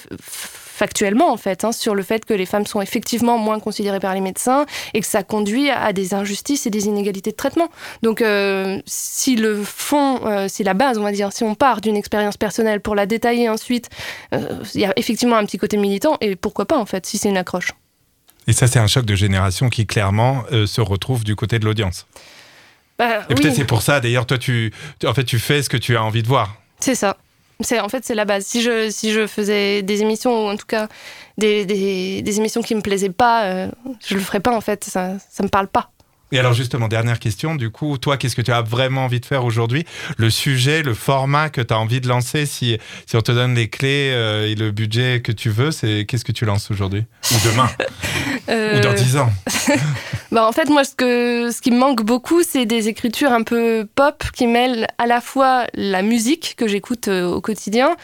factuellement 0.75 1.31
en 1.31 1.37
fait, 1.37 1.63
hein, 1.63 1.71
sur 1.71 1.95
le 1.95 2.03
fait 2.03 2.25
que 2.25 2.33
les 2.33 2.45
femmes 2.45 2.65
sont 2.65 2.81
effectivement 2.81 3.37
moins 3.37 3.59
considérées 3.59 3.99
par 3.99 4.13
les 4.13 4.21
médecins 4.21 4.65
et 4.93 4.99
que 4.99 5.07
ça 5.07 5.23
conduit 5.23 5.69
à 5.69 5.93
des 5.93 6.13
injustices 6.13 6.67
et 6.67 6.69
des 6.69 6.85
inégalités 6.85 7.31
de 7.31 7.35
traitement. 7.35 7.69
Donc 8.03 8.21
euh, 8.21 8.79
si 8.85 9.35
le 9.37 9.63
fond, 9.63 10.19
euh, 10.25 10.47
si 10.49 10.63
la 10.63 10.73
base, 10.73 10.97
on 10.97 11.03
va 11.03 11.11
dire, 11.11 11.31
si 11.31 11.43
on 11.43 11.55
part 11.55 11.81
d'une 11.81 11.95
expérience 11.95 12.37
personnelle 12.37 12.81
pour 12.81 12.93
la 12.93 13.05
détailler 13.05 13.49
ensuite, 13.49 13.89
euh, 14.33 14.63
il 14.73 14.81
y 14.81 14.85
a 14.85 14.93
effectivement 14.97 15.37
un 15.37 15.45
petit 15.45 15.57
côté 15.57 15.77
militant 15.77 16.17
et 16.19 16.35
pourquoi 16.35 16.65
pas 16.65 16.77
en 16.77 16.85
fait, 16.85 17.05
si 17.05 17.17
c'est 17.17 17.29
une 17.29 17.37
accroche. 17.37 17.71
Et 18.47 18.53
ça, 18.53 18.67
c'est 18.67 18.77
un 18.77 18.87
choc 18.87 19.05
de 19.05 19.15
génération 19.15 19.69
qui 19.69 19.87
clairement 19.87 20.43
se 20.51 20.79
retrouve 20.79 21.23
du 21.23 21.35
côté 21.35 21.57
de 21.57 21.65
l'audience. 21.65 22.05
Bah, 22.99 23.25
et 23.27 23.33
peut-être 23.33 23.55
c'est 23.55 23.65
pour 23.65 23.81
ça, 23.81 23.99
d'ailleurs, 23.99 24.27
toi, 24.27 24.37
tu, 24.37 24.71
en 25.03 25.15
fait, 25.15 25.23
tu 25.23 25.39
fais 25.39 25.63
ce 25.63 25.69
que 25.69 25.77
tu 25.77 25.97
as 25.97 26.03
envie 26.03 26.21
de 26.21 26.27
voir. 26.27 26.55
C'est 26.79 26.93
ça. 26.93 27.17
C'est 27.61 27.79
en 27.79 27.89
fait 27.89 28.03
c'est 28.03 28.15
la 28.15 28.25
base. 28.25 28.45
Si 28.45 28.61
je 28.61 28.89
si 28.89 29.11
je 29.11 29.27
faisais 29.27 29.81
des 29.81 30.01
émissions 30.01 30.45
ou 30.45 30.49
en 30.49 30.57
tout 30.57 30.65
cas 30.65 30.87
des, 31.37 31.65
des, 31.65 32.37
émissions 32.37 32.61
qui 32.61 32.75
me 32.75 32.81
plaisaient 32.81 33.09
pas, 33.09 33.45
euh, 33.45 33.71
je 34.05 34.15
le 34.15 34.21
ferais 34.21 34.39
pas 34.39 34.55
en 34.55 34.61
fait. 34.61 34.83
Ça 34.83 35.13
ça 35.29 35.43
me 35.43 35.49
parle 35.49 35.67
pas. 35.67 35.91
Et 36.31 36.39
alors 36.39 36.53
justement, 36.53 36.87
dernière 36.87 37.19
question, 37.19 37.55
du 37.55 37.69
coup, 37.69 37.97
toi, 37.97 38.17
qu'est-ce 38.17 38.35
que 38.35 38.41
tu 38.41 38.51
as 38.51 38.61
vraiment 38.61 39.05
envie 39.05 39.19
de 39.19 39.25
faire 39.25 39.45
aujourd'hui? 39.45 39.85
Le 40.17 40.29
sujet, 40.29 40.81
le 40.81 40.93
format 40.93 41.49
que 41.49 41.61
tu 41.61 41.73
as 41.73 41.79
envie 41.79 42.01
de 42.01 42.07
lancer, 42.07 42.45
si, 42.45 42.77
si 43.05 43.15
on 43.15 43.21
te 43.21 43.31
donne 43.31 43.55
les 43.55 43.69
clés 43.69 44.11
euh, 44.11 44.49
et 44.49 44.55
le 44.55 44.71
budget 44.71 45.21
que 45.21 45.31
tu 45.31 45.49
veux, 45.49 45.71
c'est 45.71 46.05
qu'est-ce 46.07 46.25
que 46.25 46.31
tu 46.31 46.45
lances 46.45 46.71
aujourd'hui? 46.71 47.03
Ou 47.31 47.35
demain? 47.45 47.69
Ou 48.77 48.79
dans 48.79 48.93
10 48.93 49.17
ans? 49.17 49.29
Bah, 50.31 50.47
En 50.47 50.51
fait, 50.51 50.69
moi, 50.69 50.83
ce, 50.83 50.95
que, 50.95 51.49
ce 51.51 51.61
qui 51.61 51.71
me 51.71 51.77
manque 51.77 52.03
beaucoup, 52.03 52.41
c'est 52.43 52.65
des 52.65 52.89
écritures 52.89 53.31
un 53.31 53.43
peu 53.43 53.87
pop 53.95 54.23
qui 54.33 54.47
mêlent 54.47 54.87
à 54.97 55.05
la 55.05 55.21
fois 55.21 55.65
la 55.75 56.01
musique 56.01 56.55
que 56.57 56.67
j'écoute 56.67 57.07
euh, 57.07 57.25
au 57.25 57.39
quotidien 57.39 57.95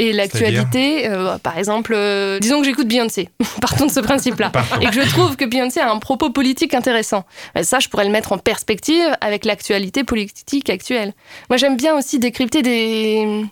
et 0.00 0.12
l'actualité. 0.12 1.08
Euh, 1.08 1.38
par 1.38 1.58
exemple, 1.58 1.96
disons 2.40 2.60
que 2.60 2.66
j'écoute 2.66 2.88
Beyoncé, 2.88 3.28
partons 3.60 3.86
de 3.86 3.90
ce 3.90 4.00
principe-là, 4.00 4.50
et 4.80 4.86
que 4.86 4.92
je 4.92 5.08
trouve 5.08 5.36
que 5.36 5.44
Beyoncé 5.44 5.80
a 5.80 5.90
un 5.90 5.98
propos 5.98 6.30
politique 6.30 6.74
intéressant 6.74 7.24
ça, 7.62 7.78
je 7.78 7.88
pourrais 7.88 8.04
le 8.04 8.10
mettre 8.10 8.32
en 8.32 8.38
perspective 8.38 9.16
avec 9.20 9.44
l'actualité 9.44 10.04
politique 10.04 10.70
actuelle. 10.70 11.12
Moi, 11.48 11.56
j'aime 11.56 11.76
bien 11.76 11.96
aussi 11.96 12.18
décrypter 12.18 12.62
des, 12.62 13.44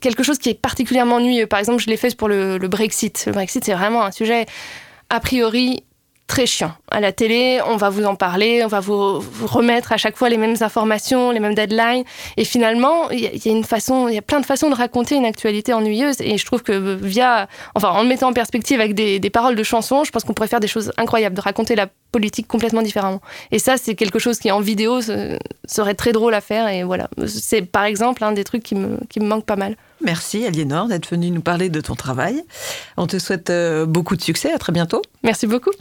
quelque 0.00 0.22
chose 0.22 0.38
qui 0.38 0.50
est 0.50 0.60
particulièrement 0.60 1.16
ennuyeux. 1.16 1.46
Par 1.46 1.58
exemple, 1.58 1.82
je 1.82 1.88
l'ai 1.88 1.96
fait 1.96 2.14
pour 2.16 2.28
le, 2.28 2.58
le 2.58 2.68
Brexit. 2.68 3.24
Le 3.26 3.32
Brexit, 3.32 3.64
c'est 3.64 3.74
vraiment 3.74 4.02
un 4.02 4.12
sujet 4.12 4.46
a 5.10 5.20
priori 5.20 5.84
très 6.26 6.46
chiant. 6.46 6.72
À 6.90 7.00
la 7.00 7.12
télé, 7.12 7.60
on 7.66 7.76
va 7.76 7.88
vous 7.88 8.04
en 8.04 8.16
parler, 8.16 8.62
on 8.64 8.68
va 8.68 8.80
vous, 8.80 9.22
remettre 9.44 9.92
à 9.92 9.96
chaque 9.96 10.16
fois 10.16 10.28
les 10.28 10.36
mêmes 10.36 10.56
informations, 10.60 11.30
les 11.30 11.40
mêmes 11.40 11.54
deadlines. 11.54 12.04
Et 12.36 12.44
finalement, 12.44 13.10
il 13.10 13.20
y, 13.20 13.48
a 13.48 13.52
une 13.52 13.64
façon, 13.64 14.08
il 14.08 14.14
y 14.14 14.18
a 14.18 14.22
plein 14.22 14.40
de 14.40 14.46
façons 14.46 14.68
de 14.68 14.74
raconter 14.74 15.14
une 15.14 15.24
actualité 15.24 15.72
ennuyeuse. 15.72 16.20
Et 16.20 16.36
je 16.36 16.44
trouve 16.44 16.62
que 16.62 16.96
via, 16.96 17.48
enfin, 17.74 17.90
en 17.90 18.02
le 18.02 18.08
mettant 18.08 18.28
en 18.28 18.32
perspective 18.32 18.80
avec 18.80 18.94
des, 18.94 19.20
des 19.20 19.30
paroles 19.30 19.54
de 19.54 19.62
chansons, 19.62 20.04
je 20.04 20.10
pense 20.10 20.24
qu'on 20.24 20.34
pourrait 20.34 20.48
faire 20.48 20.60
des 20.60 20.68
choses 20.68 20.92
incroyables, 20.96 21.36
de 21.36 21.40
raconter 21.40 21.76
la 21.76 21.86
politique 22.10 22.48
complètement 22.48 22.82
différemment. 22.82 23.20
Et 23.52 23.58
ça, 23.58 23.76
c'est 23.76 23.94
quelque 23.94 24.18
chose 24.18 24.38
qui 24.38 24.50
en 24.50 24.60
vidéo 24.60 25.00
serait 25.02 25.94
très 25.94 26.12
drôle 26.12 26.34
à 26.34 26.40
faire. 26.40 26.68
Et 26.68 26.82
voilà, 26.82 27.08
c'est 27.26 27.62
par 27.62 27.84
exemple 27.84 28.24
un 28.24 28.32
des 28.32 28.44
trucs 28.44 28.62
qui 28.62 28.74
me, 28.74 28.98
qui 29.08 29.20
me 29.20 29.26
manque 29.26 29.44
pas 29.44 29.56
mal. 29.56 29.76
Merci 30.06 30.46
Aliénor 30.46 30.86
d'être 30.86 31.10
venue 31.10 31.32
nous 31.32 31.40
parler 31.40 31.68
de 31.68 31.80
ton 31.80 31.96
travail. 31.96 32.40
On 32.96 33.08
te 33.08 33.18
souhaite 33.18 33.50
euh, 33.50 33.86
beaucoup 33.86 34.14
de 34.14 34.22
succès, 34.22 34.52
à 34.52 34.58
très 34.58 34.72
bientôt. 34.72 35.02
Merci 35.24 35.48
beaucoup. 35.48 35.72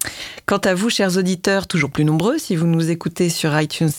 Quant 0.48 0.58
à 0.58 0.74
vous, 0.74 0.90
chers 0.90 1.16
auditeurs, 1.16 1.68
toujours 1.68 1.92
plus 1.92 2.06
nombreux, 2.06 2.40
si 2.40 2.56
vous 2.56 2.66
nous 2.66 2.90
écoutez 2.90 3.30
sur 3.30 3.58
iTunes, 3.62 3.92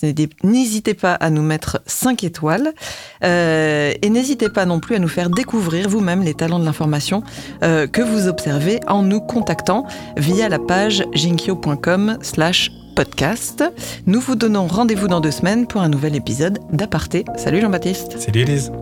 n'hésitez 0.43 0.95
pas 0.95 1.15
à 1.15 1.31
nous 1.31 1.43
mettre 1.43 1.81
5 1.87 2.25
étoiles 2.25 2.75
euh, 3.23 3.93
et 4.03 4.11
n'hésitez 4.11 4.49
pas 4.49 4.67
non 4.67 4.81
plus 4.81 4.97
à 4.97 4.99
nous 4.99 5.07
faire 5.07 5.31
découvrir 5.31 5.89
vous-même 5.89 6.25
les 6.25 6.35
talents 6.35 6.59
de 6.59 6.65
l'information 6.65 7.23
euh, 7.63 7.87
que 7.87 8.03
vous 8.03 8.27
observez 8.27 8.81
en 8.89 9.03
nous 9.03 9.21
contactant 9.21 9.87
via 10.17 10.49
la 10.49 10.59
page 10.59 11.05
jinkyo.com 11.13 12.19
slash 12.21 12.73
podcast. 12.97 13.63
Nous 14.07 14.19
vous 14.19 14.35
donnons 14.35 14.67
rendez-vous 14.67 15.07
dans 15.07 15.21
deux 15.21 15.31
semaines 15.31 15.69
pour 15.69 15.83
un 15.83 15.89
nouvel 15.89 16.17
épisode 16.17 16.59
d'Aparté. 16.73 17.25
Salut 17.37 17.61
Jean-Baptiste. 17.61 18.19
Salut 18.19 18.41
Elise. 18.41 18.73